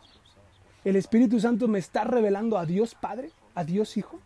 ¿El 0.83 0.97
Espíritu 0.97 1.41
Santo 1.41 1.69
me 1.69 1.79
está 1.79 2.05
revelando 2.05 2.57
a 2.57 2.65
Dios 2.65 2.95
Padre, 2.95 3.33
a 3.55 3.65
Dios 3.65 3.99
Hijo, 3.99 4.19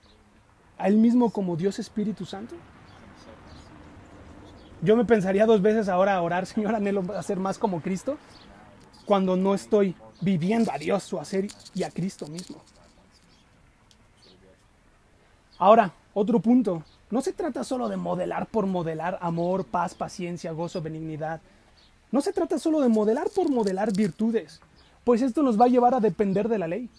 a 0.79 0.87
Él 0.87 0.99
mismo 0.99 1.31
como 1.31 1.57
Dios 1.57 1.81
Espíritu 1.81 2.25
Santo? 2.25 2.55
Yo 4.83 4.97
me 4.97 5.05
pensaría 5.05 5.47
dos 5.47 5.63
veces 5.63 5.89
ahora 5.89 6.15
a 6.15 6.23
orar, 6.23 6.47
Señor, 6.47 6.75
anhelo 6.75 7.03
hacer 7.17 7.39
más 7.39 7.59
como 7.59 7.81
Cristo, 7.81 8.19
cuando 9.05 9.37
no 9.37 9.55
estoy 9.55 9.95
viviendo 10.21 10.73
a 10.73 10.79
Dios 10.79 11.03
su 11.03 11.19
hacer 11.19 11.49
y 11.75 11.83
a 11.83 11.91
Cristo 11.91 12.27
mismo. 12.27 12.63
Ahora, 15.59 15.93
otro 16.15 16.41
punto. 16.41 16.83
No 17.11 17.21
se 17.21 17.33
trata 17.33 17.63
solo 17.63 17.89
de 17.89 17.97
modelar 17.97 18.47
por 18.47 18.67
modelar 18.67 19.19
amor, 19.23 19.65
paz, 19.65 19.95
paciencia, 19.95 20.51
gozo, 20.53 20.83
benignidad. 20.83 21.41
No 22.11 22.21
se 22.21 22.33
trata 22.33 22.59
solo 22.59 22.81
de 22.81 22.89
modelar 22.89 23.29
por 23.31 23.51
modelar 23.51 23.93
virtudes, 23.93 24.61
pues 25.05 25.23
esto 25.23 25.43
nos 25.43 25.61
va 25.61 25.67
a 25.67 25.69
llevar 25.69 25.95
a 25.95 26.01
depender 26.01 26.49
de 26.49 26.59
la 26.59 26.67
ley. 26.67 26.91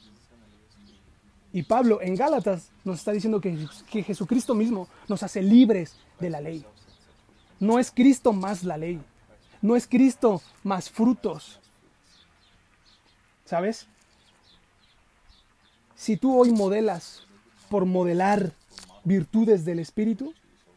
Y 1.52 1.64
Pablo 1.64 2.02
en 2.02 2.16
Gálatas 2.16 2.70
nos 2.86 3.00
está 3.00 3.12
diciendo 3.12 3.42
que, 3.42 3.68
que 3.90 4.04
Jesucristo 4.04 4.54
mismo 4.54 4.88
nos 5.08 5.24
hace 5.24 5.42
libres 5.42 5.96
de 6.20 6.30
la 6.30 6.40
ley. 6.40 6.66
No 7.60 7.80
es 7.80 7.92
Cristo 7.92 8.34
más 8.34 8.64
la 8.64 8.78
ley. 8.78 9.02
No 9.62 9.76
es 9.76 9.88
Cristo 9.88 10.42
más 10.64 10.90
frutos. 10.90 11.60
¿Sabes? 13.46 13.88
Si 15.96 16.18
tú 16.18 16.38
hoy 16.38 16.52
modelas 16.52 17.26
por 17.70 17.86
modelar 17.86 18.52
virtudes 19.04 19.66
del 19.66 19.80
Espíritu, 19.80 20.34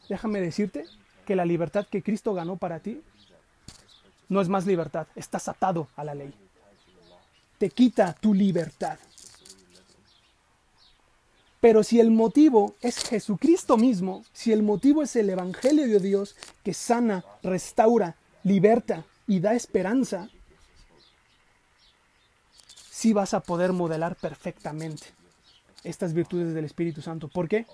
déjame 0.09 0.41
decirte 0.41 0.87
que 1.27 1.37
la 1.37 1.45
libertad 1.45 1.87
que 1.87 2.03
Cristo 2.03 2.33
ganó 2.33 2.57
para 2.57 2.81
ti 2.81 3.03
no 4.29 4.41
es 4.41 4.49
más 4.49 4.65
libertad, 4.65 5.09
estás 5.17 5.49
atado 5.49 5.89
a 5.97 6.05
la 6.05 6.15
ley. 6.15 6.33
Te 7.59 7.69
quita 7.69 8.15
tu 8.15 8.33
libertad. 8.33 8.99
Pero 11.61 11.83
si 11.83 12.01
el 12.01 12.11
motivo 12.11 12.75
es 12.81 13.05
Jesucristo 13.05 13.77
mismo, 13.77 14.25
si 14.33 14.51
el 14.53 14.63
motivo 14.63 15.03
es 15.03 15.15
el 15.17 15.29
Evangelio 15.29 15.87
de 15.87 16.01
Dios 16.01 16.35
que 16.65 16.73
sana, 16.73 17.23
restaura, 17.43 18.17
liberta 18.43 19.05
y 19.27 19.41
da 19.41 19.55
esperanza, 19.55 20.31
sí 22.91 23.13
vas 23.13 23.35
a 23.35 23.41
poder 23.41 23.73
modelar 23.73 24.17
perfectamente 24.17 25.07
estas 25.85 26.15
virtudes 26.15 26.55
del 26.55 26.65
Espíritu 26.65 27.03
Santo. 27.03 27.29
¿Por 27.29 27.49
qué? 27.49 27.67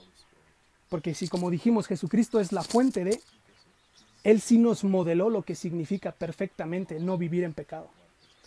Porque 0.88 1.14
si 1.14 1.28
como 1.28 1.50
dijimos 1.50 1.86
Jesucristo 1.86 2.40
es 2.40 2.50
la 2.50 2.62
fuente 2.62 3.04
de, 3.04 3.20
Él 4.24 4.40
sí 4.40 4.58
nos 4.58 4.82
modeló 4.82 5.30
lo 5.30 5.42
que 5.42 5.54
significa 5.54 6.10
perfectamente 6.10 6.98
no 6.98 7.18
vivir 7.18 7.44
en 7.44 7.54
pecado. 7.54 7.88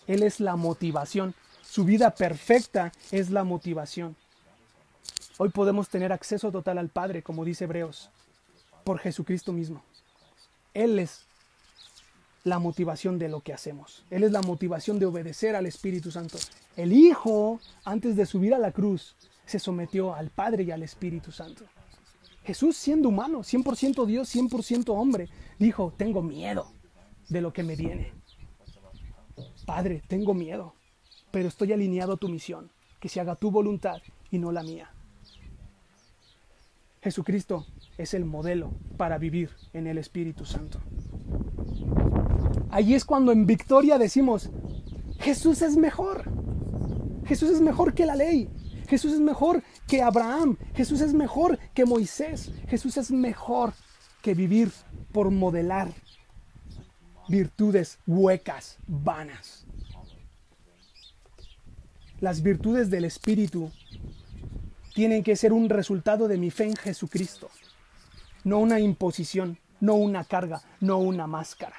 Él 0.08 0.24
es 0.24 0.42
la 0.42 0.58
motivación. 0.58 1.34
Su 1.62 1.86
vida 1.86 2.12
perfecta 2.12 2.92
es 3.12 3.30
la 3.30 3.46
motivación. 3.46 4.18
Hoy 5.42 5.48
podemos 5.48 5.88
tener 5.88 6.12
acceso 6.12 6.52
total 6.52 6.80
al 6.80 6.90
Padre, 6.90 7.24
como 7.24 7.46
dice 7.46 7.64
Hebreos, 7.64 8.10
por 8.84 9.00
Jesucristo 9.00 9.54
mismo. 9.54 9.82
Él 10.74 11.00
es 11.00 11.28
la 12.44 12.60
motivación 12.60 13.18
de 13.18 13.30
lo 13.30 13.40
que 13.40 13.54
hacemos. 13.54 14.04
Él 14.10 14.26
es 14.26 14.34
la 14.34 14.42
motivación 14.42 15.00
de 15.00 15.06
obedecer 15.06 15.56
al 15.56 15.66
Espíritu 15.66 16.12
Santo. 16.12 16.38
El 16.76 16.92
Hijo, 16.92 17.62
antes 17.86 18.18
de 18.18 18.26
subir 18.26 18.54
a 18.54 18.58
la 18.58 18.74
cruz, 18.74 19.16
se 19.46 19.60
sometió 19.60 20.14
al 20.14 20.30
Padre 20.30 20.64
y 20.64 20.72
al 20.72 20.84
Espíritu 20.84 21.32
Santo. 21.32 21.64
Jesús, 22.44 22.76
siendo 22.76 23.08
humano, 23.08 23.40
100% 23.40 24.06
Dios, 24.06 24.36
100% 24.36 24.90
hombre, 24.90 25.30
dijo, 25.58 25.94
tengo 25.96 26.22
miedo 26.22 26.70
de 27.30 27.40
lo 27.40 27.54
que 27.54 27.64
me 27.64 27.78
viene. 27.78 28.12
Padre, 29.66 30.04
tengo 30.06 30.34
miedo, 30.34 30.74
pero 31.32 31.48
estoy 31.48 31.72
alineado 31.72 32.16
a 32.16 32.18
tu 32.18 32.28
misión, 32.28 32.70
que 33.00 33.08
se 33.08 33.22
haga 33.22 33.38
tu 33.38 33.52
voluntad 33.52 34.02
y 34.32 34.38
no 34.38 34.52
la 34.52 34.64
mía. 34.64 34.92
Jesucristo 37.02 37.66
es 37.98 38.14
el 38.14 38.26
modelo 38.26 38.72
para 38.98 39.18
vivir 39.18 39.50
en 39.74 39.88
el 39.88 39.98
Espíritu 39.98 40.46
Santo. 40.46 40.80
Allí 42.70 42.94
es 42.94 43.06
cuando 43.06 43.32
en 43.32 43.46
victoria 43.46 43.98
decimos, 43.98 44.50
Jesús 45.20 45.62
es 45.62 45.78
mejor. 45.78 46.30
Jesús 47.26 47.50
es 47.52 47.62
mejor 47.62 47.94
que 47.94 48.06
la 48.06 48.16
ley. 48.16 48.50
Jesús 48.88 49.14
es 49.14 49.20
mejor 49.20 49.64
que 49.88 50.02
Abraham. 50.02 50.58
Jesús 50.76 51.02
es 51.02 51.14
mejor 51.14 51.60
que 51.74 51.86
Moisés. 51.86 52.52
Jesús 52.68 52.98
es 52.98 53.12
mejor 53.12 53.74
que 54.22 54.34
vivir 54.34 54.72
por 55.12 55.32
modelar 55.32 55.94
virtudes 57.30 58.00
huecas, 58.08 58.78
vanas. 58.88 59.66
Las 62.20 62.42
virtudes 62.42 62.90
del 62.90 63.06
Espíritu 63.06 63.72
tienen 65.00 65.24
que 65.24 65.38
ser 65.38 65.54
un 65.54 65.70
resultado 65.70 66.28
de 66.28 66.38
mi 66.38 66.52
fe 66.52 66.66
en 66.66 66.76
Jesucristo, 66.76 67.50
no 68.44 68.60
una 68.60 68.82
imposición, 68.82 69.58
no 69.80 69.94
una 69.94 70.26
carga, 70.26 70.62
no 70.82 70.98
una 70.98 71.26
máscara. 71.26 71.78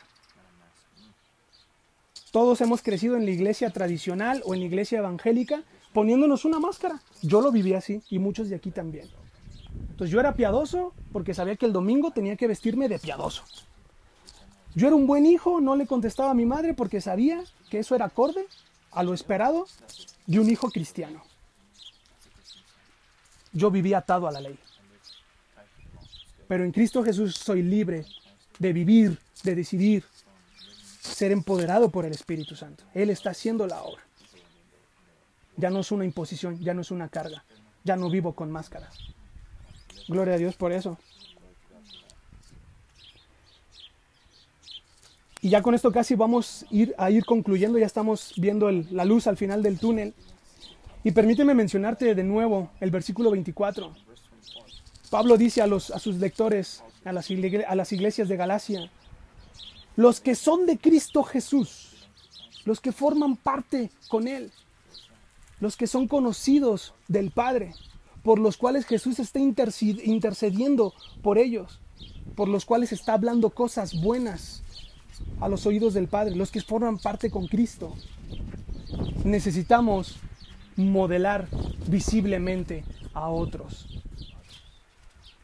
Todos 2.33 2.63
hemos 2.63 2.81
crecido 2.81 3.17
en 3.19 3.27
la 3.27 3.31
iglesia 3.31 3.69
tradicional 3.69 4.41
o 4.47 4.55
en 4.55 4.61
la 4.61 4.67
iglesia 4.67 5.01
evangélica 5.01 5.65
poniéndonos 5.93 6.47
una 6.47 6.61
máscara. 6.61 7.03
Yo 7.21 7.43
lo 7.43 7.53
viví 7.53 7.75
así 7.75 8.01
y 8.09 8.19
muchos 8.19 8.49
de 8.49 8.57
aquí 8.57 8.71
también. 8.71 9.07
Entonces 9.91 10.11
yo 10.11 10.19
era 10.19 10.33
piadoso 10.33 10.95
porque 11.13 11.35
sabía 11.35 11.57
que 11.57 11.67
el 11.67 11.75
domingo 11.75 12.13
tenía 12.13 12.37
que 12.37 12.47
vestirme 12.47 12.89
de 12.89 12.99
piadoso. 12.99 13.43
Yo 14.75 14.87
era 14.87 14.97
un 14.97 15.07
buen 15.07 15.27
hijo, 15.27 15.61
no 15.61 15.77
le 15.77 15.87
contestaba 15.87 16.31
a 16.31 16.35
mi 16.35 16.47
madre 16.47 16.73
porque 16.73 17.03
sabía 17.03 17.45
que 17.69 17.81
eso 17.81 17.95
era 17.95 18.07
acorde 18.07 18.47
a 18.93 19.03
lo 19.03 19.13
esperado 19.13 19.67
de 20.27 20.41
un 20.41 20.49
hijo 20.49 20.71
cristiano. 20.71 21.30
Yo 23.53 23.71
vivía 23.71 23.99
atado 23.99 24.29
a 24.29 24.33
la 24.33 24.41
ley. 24.41 24.59
Pero 26.49 26.65
en 26.65 26.73
Cristo 26.73 27.05
Jesús 27.05 27.37
soy 27.37 27.63
libre 27.63 28.05
de 28.59 28.73
vivir, 28.73 29.19
de 29.45 29.55
decidir, 29.55 30.05
ser 31.01 31.33
empoderado 31.33 31.91
por 31.91 32.05
el 32.05 32.13
Espíritu 32.13 32.57
Santo. 32.57 32.85
Él 32.95 33.11
está 33.11 33.31
haciendo 33.31 33.67
la 33.67 33.83
obra. 33.83 34.03
Ya 35.57 35.71
no 35.71 35.81
es 35.81 35.93
una 35.93 36.05
imposición, 36.05 36.59
ya 36.61 36.75
no 36.75 36.81
es 36.81 36.91
una 36.91 37.09
carga. 37.09 37.45
Ya 37.85 37.97
no 37.97 38.11
vivo 38.11 38.35
con 38.35 38.51
máscaras. 38.51 38.95
Gloria 40.09 40.35
a 40.35 40.39
Dios 40.39 40.57
por 40.57 40.73
eso. 40.73 40.99
Y 45.43 45.49
ya 45.49 45.63
con 45.63 45.75
esto 45.75 45.91
casi 45.91 46.15
vamos 46.15 46.65
a 46.65 46.75
ir, 46.75 46.95
a 46.99 47.11
ir 47.11 47.25
concluyendo, 47.25 47.79
ya 47.79 47.87
estamos 47.87 48.35
viendo 48.37 48.71
la 48.71 49.05
luz 49.05 49.27
al 49.27 49.37
final 49.37 49.63
del 49.63 49.79
túnel. 49.79 50.15
Y 51.03 51.13
permíteme 51.13 51.55
mencionarte 51.55 52.15
de 52.15 52.25
nuevo 52.25 52.71
el 52.81 52.91
versículo 52.91 53.31
24. 53.31 53.95
Pablo 55.09 55.37
dice 55.39 55.63
a, 55.63 55.69
sus 55.99 56.17
lectores, 56.17 56.83
a 57.05 57.13
las 57.13 57.31
iglesias 57.93 58.29
de 58.29 58.37
Galacia, 58.37 58.91
los 59.97 60.21
que 60.21 60.35
son 60.35 60.67
de 60.67 60.79
Cristo 60.79 61.23
Jesús, 61.23 62.07
los 62.65 62.81
que 62.81 62.93
forman 62.93 63.37
parte 63.37 63.91
con 64.09 64.29
Él, 64.29 64.53
los 65.59 65.77
que 65.77 65.87
son 65.87 66.07
conocidos 66.07 66.95
del 67.09 67.31
Padre, 67.31 67.73
por 68.23 68.39
los 68.39 68.59
cuales 68.59 68.85
Jesús 68.85 69.19
está 69.19 69.39
intercediendo 69.41 70.95
por 71.23 71.39
ellos, 71.39 71.81
por 72.37 72.49
los 72.49 72.67
cuales 72.67 72.93
está 72.93 73.15
hablando 73.15 73.51
cosas 73.51 74.01
buenas 74.01 74.63
a 75.41 75.49
los 75.49 75.65
oídos 75.67 75.95
del 75.95 76.09
Padre, 76.09 76.37
los 76.37 76.51
que 76.51 76.61
forman 76.61 76.99
parte 76.99 77.31
con 77.31 77.47
Cristo. 77.47 77.95
Necesitamos 79.25 80.17
modelar 80.81 81.49
visiblemente 81.87 82.85
a 83.15 83.29
otros. 83.29 83.87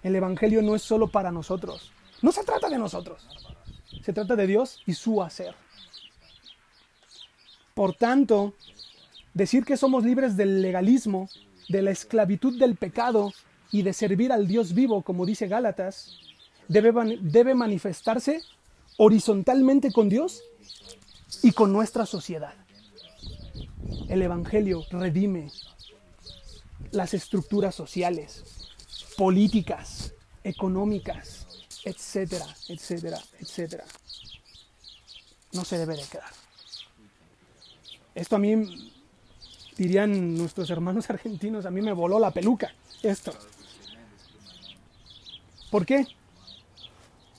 El 0.03 0.17
Evangelio 0.17 0.63
no 0.63 0.75
es 0.75 0.83
solo 0.83 1.09
para 1.09 1.31
nosotros, 1.31 1.93
no 2.23 2.33
se 2.33 2.45
trata 2.45 2.69
de 2.69 2.79
nosotros, 2.79 3.27
se 4.03 4.13
trata 4.13 4.37
de 4.37 4.47
Dios 4.47 4.83
y 4.87 4.95
su 4.95 5.23
hacer. 5.23 5.55
Por 7.75 7.95
tanto, 7.95 8.55
decir 9.35 9.65
que 9.65 9.77
somos 9.77 10.05
libres 10.05 10.37
del 10.37 10.63
legalismo, 10.63 11.29
de 11.69 11.83
la 11.83 11.91
esclavitud 11.91 12.59
del 12.59 12.77
pecado 12.77 13.33
y 13.71 13.83
de 13.83 13.93
servir 13.93 14.33
al 14.33 14.47
Dios 14.47 14.75
vivo, 14.75 15.03
como 15.03 15.27
dice 15.27 15.49
Gálatas, 15.49 16.19
debe, 16.69 17.19
debe 17.21 17.55
manifestarse 17.55 18.41
horizontalmente 18.97 19.93
con 19.93 20.09
Dios 20.09 20.43
y 21.43 21.53
con 21.53 21.73
nuestra 21.73 22.07
sociedad. 22.07 22.55
El 24.09 24.23
Evangelio 24.23 24.85
redime 24.91 25.51
las 26.91 27.15
estructuras 27.15 27.75
sociales, 27.75 28.45
políticas, 29.17 30.13
económicas, 30.45 31.47
etcétera, 31.85 32.47
etcétera, 32.69 33.19
etcétera. 33.39 33.85
No 35.53 35.65
se 35.65 35.79
debe 35.79 35.97
de 35.97 36.03
quedar. 36.03 36.31
Esto 38.15 38.37
a 38.37 38.39
mí, 38.39 38.93
dirían 39.77 40.37
nuestros 40.37 40.71
hermanos 40.71 41.11
argentinos, 41.11 41.67
a 41.67 41.71
mí 41.71 41.83
me 41.83 41.93
voló 41.93 42.19
la 42.19 42.31
peluca, 42.31 42.75
esto. 43.03 43.33
¿Por 45.71 45.85
qué? 45.85 46.07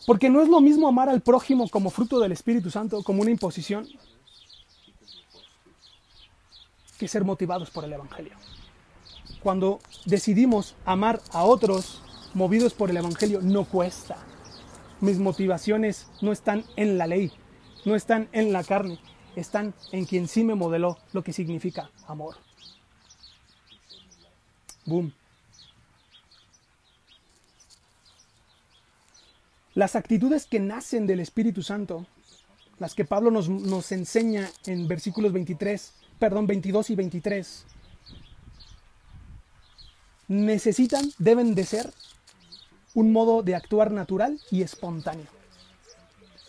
Porque 0.06 0.30
no 0.30 0.42
es 0.42 0.48
lo 0.48 0.62
mismo 0.62 0.88
amar 0.88 1.10
al 1.10 1.22
prójimo 1.22 1.68
como 1.70 1.90
fruto 1.90 2.20
del 2.20 2.32
Espíritu 2.32 2.70
Santo, 2.70 3.04
como 3.04 3.22
una 3.22 3.32
imposición, 3.32 3.88
que 6.98 7.08
ser 7.08 7.24
motivados 7.24 7.70
por 7.70 7.84
el 7.84 7.94
Evangelio. 7.94 8.34
Cuando 9.42 9.80
decidimos 10.06 10.76
amar 10.86 11.22
a 11.32 11.44
otros 11.44 12.02
movidos 12.34 12.74
por 12.74 12.90
el 12.90 12.98
Evangelio, 12.98 13.42
no 13.42 13.66
cuesta. 13.66 14.18
Mis 15.00 15.20
motivaciones 15.20 16.08
no 16.22 16.32
están 16.32 16.66
en 16.76 16.98
la 16.98 17.08
ley, 17.08 17.32
no 17.86 17.96
están 17.96 18.30
en 18.32 18.52
la 18.52 18.64
carne, 18.64 19.00
están 19.36 19.74
en 19.92 20.06
quien 20.06 20.28
sí 20.28 20.44
me 20.44 20.56
modeló 20.56 20.98
lo 21.14 21.24
que 21.24 21.34
significa 21.34 21.92
amor. 22.08 22.36
Boom. 24.86 25.14
Las 29.76 29.96
actitudes 29.96 30.48
que 30.48 30.60
nacen 30.60 31.06
del 31.06 31.20
Espíritu 31.20 31.62
Santo, 31.62 32.08
las 32.80 32.96
que 32.96 33.06
Pablo 33.06 33.30
nos, 33.30 33.48
nos 33.48 33.92
enseña 33.92 34.50
en 34.66 34.88
versículos 34.88 35.32
23, 35.34 35.94
perdón, 36.20 36.48
22 36.48 36.90
y 36.90 36.96
23, 36.96 37.66
necesitan, 40.28 41.10
deben 41.18 41.56
de 41.56 41.66
ser 41.66 41.94
un 42.94 43.12
modo 43.12 43.44
de 43.44 43.56
actuar 43.56 43.92
natural 43.92 44.40
y 44.52 44.62
espontáneo. 44.62 45.28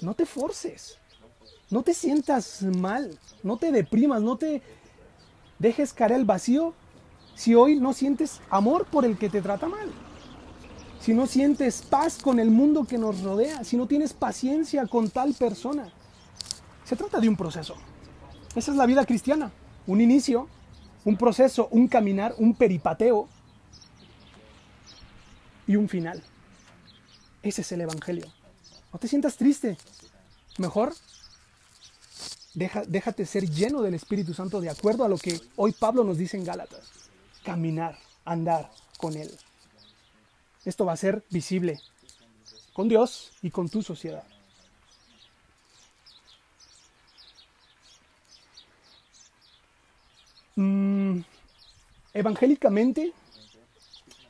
No 0.00 0.14
te 0.14 0.26
forces, 0.26 0.98
no 1.70 1.82
te 1.82 1.94
sientas 1.94 2.62
mal, 2.62 3.18
no 3.42 3.56
te 3.56 3.72
deprimas, 3.72 4.22
no 4.22 4.36
te 4.36 4.62
dejes 5.58 5.92
caer 5.92 6.12
el 6.12 6.24
vacío 6.24 6.74
si 7.34 7.54
hoy 7.54 7.78
no 7.78 7.92
sientes 7.92 8.40
amor 8.50 8.86
por 8.86 9.04
el 9.04 9.18
que 9.18 9.28
te 9.28 9.42
trata 9.42 9.68
mal 9.68 9.92
si 11.00 11.14
no 11.14 11.26
sientes 11.26 11.82
paz 11.82 12.18
con 12.22 12.38
el 12.38 12.50
mundo 12.50 12.84
que 12.84 12.98
nos 12.98 13.22
rodea, 13.22 13.64
si 13.64 13.76
no 13.76 13.86
tienes 13.86 14.12
paciencia 14.12 14.86
con 14.86 15.08
tal 15.08 15.32
persona. 15.32 15.88
Se 16.84 16.96
trata 16.96 17.20
de 17.20 17.28
un 17.28 17.36
proceso. 17.36 17.76
Esa 18.54 18.70
es 18.70 18.76
la 18.76 18.86
vida 18.86 19.04
cristiana. 19.06 19.50
Un 19.86 20.00
inicio, 20.00 20.48
un 21.04 21.16
proceso, 21.16 21.68
un 21.70 21.88
caminar, 21.88 22.34
un 22.38 22.54
peripateo 22.54 23.28
y 25.66 25.76
un 25.76 25.88
final. 25.88 26.22
Ese 27.42 27.62
es 27.62 27.72
el 27.72 27.82
Evangelio. 27.82 28.26
No 28.92 28.98
te 28.98 29.08
sientas 29.08 29.36
triste. 29.36 29.76
Mejor 30.58 30.94
déjate 32.54 33.24
ser 33.24 33.48
lleno 33.48 33.82
del 33.82 33.94
Espíritu 33.94 34.34
Santo 34.34 34.60
de 34.60 34.70
acuerdo 34.70 35.04
a 35.04 35.08
lo 35.08 35.16
que 35.16 35.40
hoy 35.56 35.72
Pablo 35.72 36.02
nos 36.02 36.18
dice 36.18 36.36
en 36.36 36.44
Gálatas. 36.44 36.90
Caminar, 37.44 37.96
andar 38.24 38.70
con 38.98 39.16
Él. 39.16 39.30
Esto 40.64 40.84
va 40.84 40.94
a 40.94 40.96
ser 40.96 41.24
visible 41.30 41.80
con 42.72 42.88
Dios 42.88 43.30
y 43.42 43.50
con 43.50 43.68
tu 43.68 43.82
sociedad. 43.82 44.24
Mm, 50.60 51.20
evangélicamente 52.12 53.12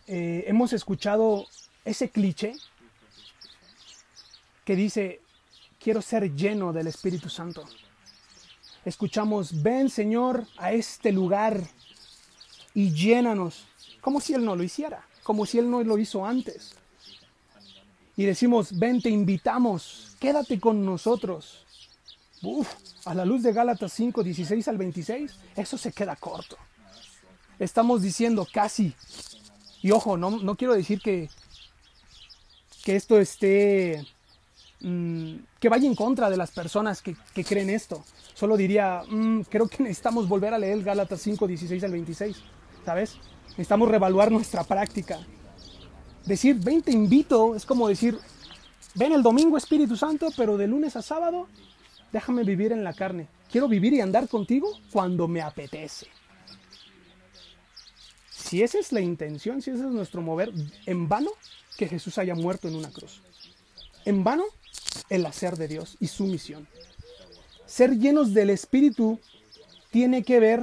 eh, 0.07 0.45
hemos 0.47 0.73
escuchado 0.73 1.47
ese 1.85 2.11
cliché 2.11 2.55
que 4.65 4.77
dice, 4.77 5.21
quiero 5.81 6.03
ser 6.03 6.35
lleno 6.35 6.73
del 6.73 6.89
Espíritu 6.89 7.29
Santo. 7.31 7.65
Escuchamos, 8.85 9.63
ven 9.63 9.89
Señor 9.89 10.47
a 10.59 10.73
este 10.73 11.13
lugar 11.13 11.63
y 12.75 12.93
llénanos, 12.93 13.67
como 14.03 14.21
si 14.21 14.35
Él 14.35 14.45
no 14.45 14.55
lo 14.55 14.63
hiciera 14.63 15.09
como 15.29 15.45
si 15.45 15.59
Él 15.59 15.71
no 15.71 15.85
lo 15.85 15.99
hizo 15.99 16.25
antes. 16.25 16.73
Y 18.17 18.25
decimos, 18.25 18.79
ven, 18.79 19.03
te 19.03 19.11
invitamos, 19.11 20.17
quédate 20.19 20.59
con 20.59 20.87
nosotros. 20.87 21.67
A 23.05 23.15
la 23.15 23.25
luz 23.25 23.43
de 23.43 23.53
Gálatas 23.53 23.93
5, 23.93 24.23
16 24.23 24.69
al 24.69 24.79
26, 24.79 25.35
eso 25.57 25.79
se 25.79 25.93
queda 25.93 26.15
corto. 26.17 26.57
Estamos 27.59 28.03
diciendo 28.03 28.47
casi, 28.53 28.95
y 29.83 29.91
ojo, 29.91 30.17
no, 30.17 30.31
no 30.31 30.57
quiero 30.57 30.75
decir 30.75 31.01
que, 31.01 31.29
que 32.85 32.97
esto 32.97 33.19
esté, 33.19 34.07
mm, 34.81 35.35
que 35.59 35.69
vaya 35.69 35.89
en 35.89 35.97
contra 35.97 36.31
de 36.31 36.37
las 36.37 36.53
personas 36.53 37.03
que, 37.03 37.17
creen 37.45 37.71
esto. 37.71 38.05
Solo 38.35 38.57
diría, 38.57 39.03
mm, 39.09 39.43
creo 39.43 39.67
que 39.67 39.83
necesitamos 39.83 40.29
volver 40.29 40.55
a 40.55 40.59
leer 40.59 40.83
Gálatas 40.83 41.21
5, 41.21 41.47
16 41.47 41.83
al 41.83 41.93
26, 41.93 42.37
¿sabes? 42.85 43.17
Necesitamos 43.51 43.89
revaluar 43.89 44.31
nuestra 44.31 44.63
práctica. 44.63 45.19
Decir, 46.25 46.57
ven, 46.57 46.83
te 46.83 46.93
invito, 46.93 47.57
es 47.57 47.67
como 47.67 47.89
decir, 47.89 48.19
ven 48.95 49.13
el 49.13 49.23
domingo 49.23 49.57
Espíritu 49.57 49.97
Santo, 49.97 50.29
pero 50.37 50.57
de 50.57 50.69
lunes 50.69 50.95
a 50.95 51.03
sábado, 51.03 51.49
déjame 52.13 52.45
vivir 52.45 52.73
en 52.73 52.85
la 52.85 52.93
carne. 52.93 53.29
Quiero 53.51 53.69
vivir 53.69 53.93
y 53.93 54.01
andar 54.01 54.29
contigo 54.29 54.69
cuando 54.93 55.29
me 55.29 55.41
apetece. 55.41 56.07
Si 58.31 58.63
esa 58.63 58.79
es 58.79 58.93
la 58.93 59.01
intención, 59.01 59.61
si 59.61 59.71
ese 59.71 59.81
es 59.81 59.91
nuestro 59.91 60.23
mover, 60.23 60.53
en 60.87 61.09
vano 61.09 61.31
que 61.77 61.89
Jesús 61.89 62.19
haya 62.19 62.35
muerto 62.35 62.69
en 62.69 62.77
una 62.77 62.91
cruz. 62.91 63.23
En 64.05 64.25
vano 64.25 64.45
el 65.11 65.27
hacer 65.27 65.57
de 65.57 65.69
Dios 65.69 65.97
y 66.01 66.09
su 66.09 66.25
misión. 66.25 66.67
Ser 67.67 67.99
llenos 67.99 68.33
del 68.33 68.51
Espíritu 68.51 69.21
tiene 69.91 70.23
que 70.23 70.41
ver 70.41 70.63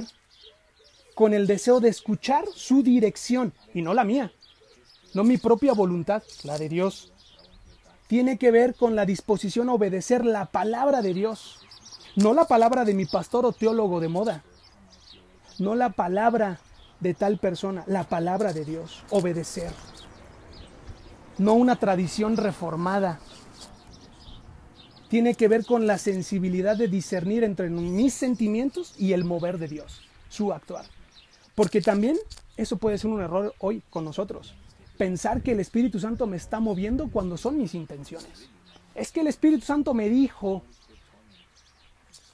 con 1.14 1.32
el 1.32 1.46
deseo 1.46 1.80
de 1.80 1.88
escuchar 1.88 2.44
su 2.54 2.82
dirección 2.82 3.54
y 3.72 3.82
no 3.82 3.94
la 3.94 4.04
mía, 4.04 4.32
no 5.14 5.24
mi 5.24 5.38
propia 5.38 5.72
voluntad, 5.72 6.22
la 6.44 6.58
de 6.58 6.68
Dios. 6.68 7.12
Tiene 8.06 8.38
que 8.38 8.50
ver 8.50 8.74
con 8.74 8.94
la 8.94 9.04
disposición 9.04 9.68
a 9.68 9.74
obedecer 9.74 10.24
la 10.24 10.46
palabra 10.46 11.02
de 11.02 11.12
Dios, 11.12 11.58
no 12.14 12.34
la 12.34 12.46
palabra 12.46 12.84
de 12.84 12.94
mi 12.94 13.04
pastor 13.04 13.44
o 13.44 13.52
teólogo 13.52 13.98
de 13.98 14.08
moda, 14.08 14.44
no 15.58 15.74
la 15.74 15.90
palabra 15.90 16.60
de 17.00 17.14
tal 17.14 17.38
persona, 17.38 17.84
la 17.86 18.04
palabra 18.04 18.52
de 18.52 18.64
Dios, 18.64 19.02
obedecer. 19.10 19.72
No 21.38 21.54
una 21.54 21.76
tradición 21.76 22.36
reformada. 22.36 23.18
Tiene 25.08 25.34
que 25.34 25.48
ver 25.48 25.64
con 25.64 25.86
la 25.86 25.98
sensibilidad 25.98 26.76
de 26.76 26.88
discernir 26.88 27.44
entre 27.44 27.68
mis 27.70 28.14
sentimientos 28.14 28.94
y 28.96 29.12
el 29.12 29.24
mover 29.24 29.58
de 29.58 29.68
Dios, 29.68 30.00
su 30.28 30.52
actuar. 30.52 30.86
Porque 31.54 31.80
también 31.80 32.16
eso 32.56 32.76
puede 32.76 32.98
ser 32.98 33.10
un 33.10 33.20
error 33.20 33.54
hoy 33.58 33.82
con 33.90 34.04
nosotros. 34.04 34.54
Pensar 34.96 35.42
que 35.42 35.52
el 35.52 35.60
Espíritu 35.60 36.00
Santo 36.00 36.26
me 36.26 36.36
está 36.36 36.60
moviendo 36.60 37.08
cuando 37.10 37.36
son 37.36 37.58
mis 37.58 37.74
intenciones. 37.74 38.48
Es 38.94 39.12
que 39.12 39.20
el 39.20 39.26
Espíritu 39.26 39.64
Santo 39.64 39.92
me 39.94 40.08
dijo. 40.08 40.62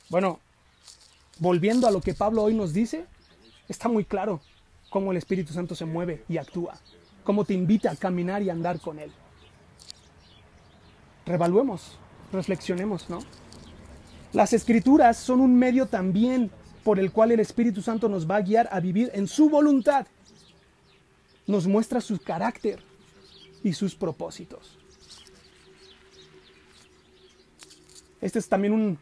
Bueno, 0.08 0.38
volviendo 1.38 1.86
a 1.86 1.90
lo 1.90 2.00
que 2.00 2.14
Pablo 2.14 2.42
hoy 2.42 2.54
nos 2.54 2.72
dice, 2.72 3.06
está 3.68 3.88
muy 3.88 4.04
claro 4.04 4.40
cómo 4.90 5.10
el 5.10 5.16
Espíritu 5.16 5.52
Santo 5.52 5.74
se 5.74 5.86
mueve 5.86 6.24
y 6.28 6.36
actúa, 6.36 6.78
cómo 7.24 7.44
te 7.44 7.54
invita 7.54 7.90
a 7.90 7.96
caminar 7.96 8.42
y 8.42 8.50
andar 8.50 8.78
con 8.78 8.98
Él. 8.98 9.10
Revaluemos, 11.24 11.98
reflexionemos, 12.32 13.08
¿no? 13.08 13.20
Las 14.32 14.52
escrituras 14.52 15.16
son 15.16 15.40
un 15.40 15.56
medio 15.56 15.86
también 15.86 16.50
por 16.84 16.98
el 16.98 17.12
cual 17.12 17.32
el 17.32 17.40
Espíritu 17.40 17.82
Santo 17.82 18.08
nos 18.08 18.28
va 18.28 18.36
a 18.36 18.42
guiar 18.42 18.68
a 18.70 18.80
vivir 18.80 19.10
en 19.14 19.26
su 19.26 19.48
voluntad. 19.48 20.06
Nos 21.46 21.66
muestra 21.66 22.00
su 22.00 22.18
carácter 22.18 22.80
y 23.62 23.72
sus 23.72 23.94
propósitos. 23.94 24.78
Esta 28.20 28.38
es 28.38 28.48
también 28.48 28.98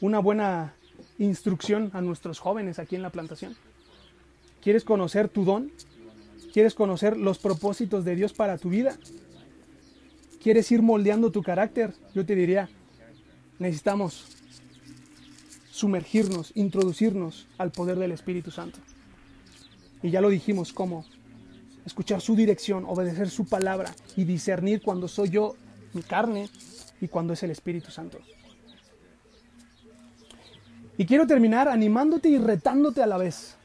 una 0.00 0.18
buena 0.20 0.74
instrucción 1.18 1.90
a 1.94 2.00
nuestros 2.00 2.38
jóvenes 2.38 2.78
aquí 2.78 2.96
en 2.96 3.02
la 3.02 3.10
plantación. 3.10 3.56
¿Quieres 4.62 4.84
conocer 4.84 5.28
tu 5.28 5.44
don? 5.44 5.72
¿Quieres 6.52 6.74
conocer 6.74 7.16
los 7.16 7.38
propósitos 7.38 8.04
de 8.04 8.16
Dios 8.16 8.32
para 8.32 8.58
tu 8.58 8.70
vida? 8.70 8.96
¿Quieres 10.42 10.70
ir 10.70 10.82
moldeando 10.82 11.30
tu 11.32 11.42
carácter? 11.42 11.92
Yo 12.14 12.24
te 12.24 12.34
diría, 12.34 12.68
necesitamos 13.58 14.26
sumergirnos, 15.70 16.52
introducirnos 16.54 17.46
al 17.58 17.72
poder 17.72 17.98
del 17.98 18.12
Espíritu 18.12 18.50
Santo. 18.50 18.78
Y 20.02 20.10
ya 20.10 20.20
lo 20.20 20.30
dijimos, 20.30 20.72
cómo 20.72 21.04
escuchar 21.86 22.20
su 22.20 22.36
dirección, 22.36 22.84
obedecer 22.84 23.30
su 23.30 23.46
palabra 23.46 23.94
y 24.16 24.24
discernir 24.24 24.82
cuando 24.82 25.08
soy 25.08 25.30
yo, 25.30 25.54
mi 25.94 26.02
carne, 26.02 26.50
y 27.00 27.08
cuando 27.08 27.32
es 27.32 27.42
el 27.42 27.50
Espíritu 27.50 27.90
Santo. 27.90 28.18
Y 30.98 31.04
quiero 31.04 31.26
terminar 31.26 31.68
animándote 31.68 32.28
y 32.28 32.38
retándote 32.38 33.02
a 33.02 33.06
la 33.06 33.18
vez. 33.18 33.56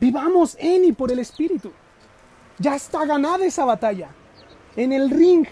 Vivamos 0.00 0.56
en 0.60 0.84
y 0.84 0.92
por 0.92 1.10
el 1.10 1.18
Espíritu. 1.18 1.72
Ya 2.58 2.76
está 2.76 3.04
ganada 3.06 3.44
esa 3.44 3.64
batalla. 3.64 4.10
En 4.76 4.92
el 4.92 5.10
ring, 5.10 5.46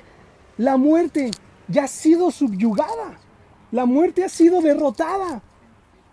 la 0.59 0.77
muerte 0.77 1.31
ya 1.69 1.85
ha 1.85 1.89
sido 1.89 2.31
subyugada. 2.31 3.19
La 3.73 3.87
muerte 3.87 4.25
ha 4.25 4.29
sido 4.29 4.61
derrotada. 4.61 5.43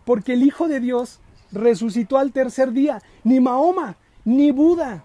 Porque 0.05 0.33
el 0.33 0.43
Hijo 0.43 0.69
de 0.69 0.79
Dios 0.79 1.19
resucitó 1.51 2.17
al 2.17 2.31
tercer 2.31 2.71
día. 2.71 3.01
Ni 3.23 3.39
Mahoma, 3.39 3.95
ni 4.25 4.51
Buda, 4.51 5.03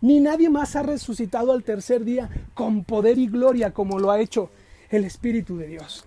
ni 0.00 0.20
nadie 0.20 0.50
más 0.50 0.76
ha 0.76 0.82
resucitado 0.82 1.52
al 1.52 1.62
tercer 1.62 2.04
día 2.04 2.28
con 2.54 2.84
poder 2.84 3.18
y 3.18 3.28
gloria 3.28 3.72
como 3.72 3.98
lo 3.98 4.10
ha 4.10 4.20
hecho 4.20 4.50
el 4.90 5.04
Espíritu 5.04 5.56
de 5.56 5.68
Dios. 5.68 6.04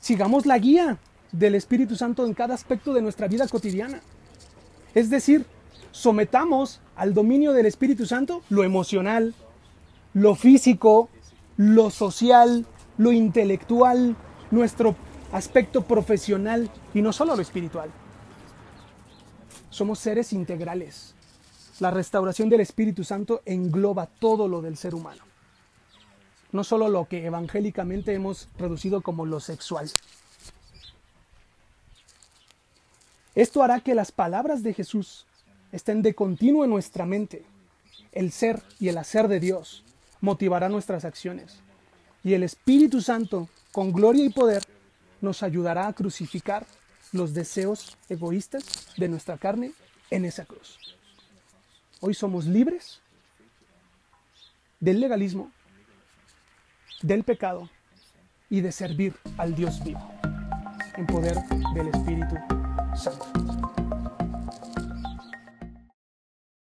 Sigamos 0.00 0.46
la 0.46 0.58
guía 0.58 0.98
del 1.30 1.54
Espíritu 1.54 1.94
Santo 1.94 2.26
en 2.26 2.34
cada 2.34 2.54
aspecto 2.54 2.92
de 2.92 3.02
nuestra 3.02 3.28
vida 3.28 3.46
cotidiana. 3.46 4.00
Es 4.94 5.10
decir, 5.10 5.46
sometamos 5.92 6.80
al 6.96 7.14
dominio 7.14 7.52
del 7.52 7.66
Espíritu 7.66 8.06
Santo 8.06 8.42
lo 8.48 8.64
emocional, 8.64 9.34
lo 10.14 10.34
físico, 10.34 11.08
lo 11.56 11.90
social, 11.90 12.66
lo 12.98 13.12
intelectual, 13.12 14.16
nuestro 14.50 14.96
aspecto 15.32 15.82
profesional 15.82 16.70
y 16.94 17.02
no 17.02 17.12
solo 17.12 17.34
lo 17.34 17.42
espiritual. 17.42 17.90
Somos 19.70 19.98
seres 19.98 20.32
integrales. 20.32 21.14
La 21.80 21.90
restauración 21.90 22.50
del 22.50 22.60
Espíritu 22.60 23.02
Santo 23.02 23.40
engloba 23.46 24.06
todo 24.06 24.46
lo 24.46 24.60
del 24.60 24.76
ser 24.76 24.94
humano. 24.94 25.24
No 26.52 26.62
solo 26.64 26.88
lo 26.88 27.08
que 27.08 27.24
evangélicamente 27.24 28.12
hemos 28.12 28.48
reducido 28.58 29.00
como 29.00 29.24
lo 29.24 29.40
sexual. 29.40 29.90
Esto 33.34 33.62
hará 33.62 33.80
que 33.80 33.94
las 33.94 34.12
palabras 34.12 34.62
de 34.62 34.74
Jesús 34.74 35.24
estén 35.72 36.02
de 36.02 36.14
continuo 36.14 36.64
en 36.64 36.70
nuestra 36.70 37.06
mente. 37.06 37.46
El 38.12 38.30
ser 38.30 38.62
y 38.78 38.88
el 38.88 38.98
hacer 38.98 39.28
de 39.28 39.40
Dios 39.40 39.82
motivará 40.20 40.68
nuestras 40.68 41.06
acciones. 41.06 41.60
Y 42.22 42.34
el 42.34 42.42
Espíritu 42.42 43.00
Santo, 43.00 43.48
con 43.72 43.90
gloria 43.90 44.26
y 44.26 44.28
poder, 44.28 44.62
nos 45.22 45.42
ayudará 45.42 45.86
a 45.86 45.92
crucificar 45.94 46.66
los 47.12 47.32
deseos 47.32 47.96
egoístas 48.08 48.92
de 48.98 49.08
nuestra 49.08 49.38
carne 49.38 49.72
en 50.10 50.26
esa 50.26 50.44
cruz. 50.44 50.78
Hoy 52.00 52.12
somos 52.12 52.44
libres 52.44 53.00
del 54.80 55.00
legalismo, 55.00 55.50
del 57.00 57.24
pecado 57.24 57.70
y 58.50 58.60
de 58.60 58.72
servir 58.72 59.14
al 59.38 59.54
Dios 59.54 59.82
vivo 59.84 60.12
en 60.96 61.06
poder 61.06 61.36
del 61.74 61.88
Espíritu 61.88 62.36
Santo. 62.94 63.61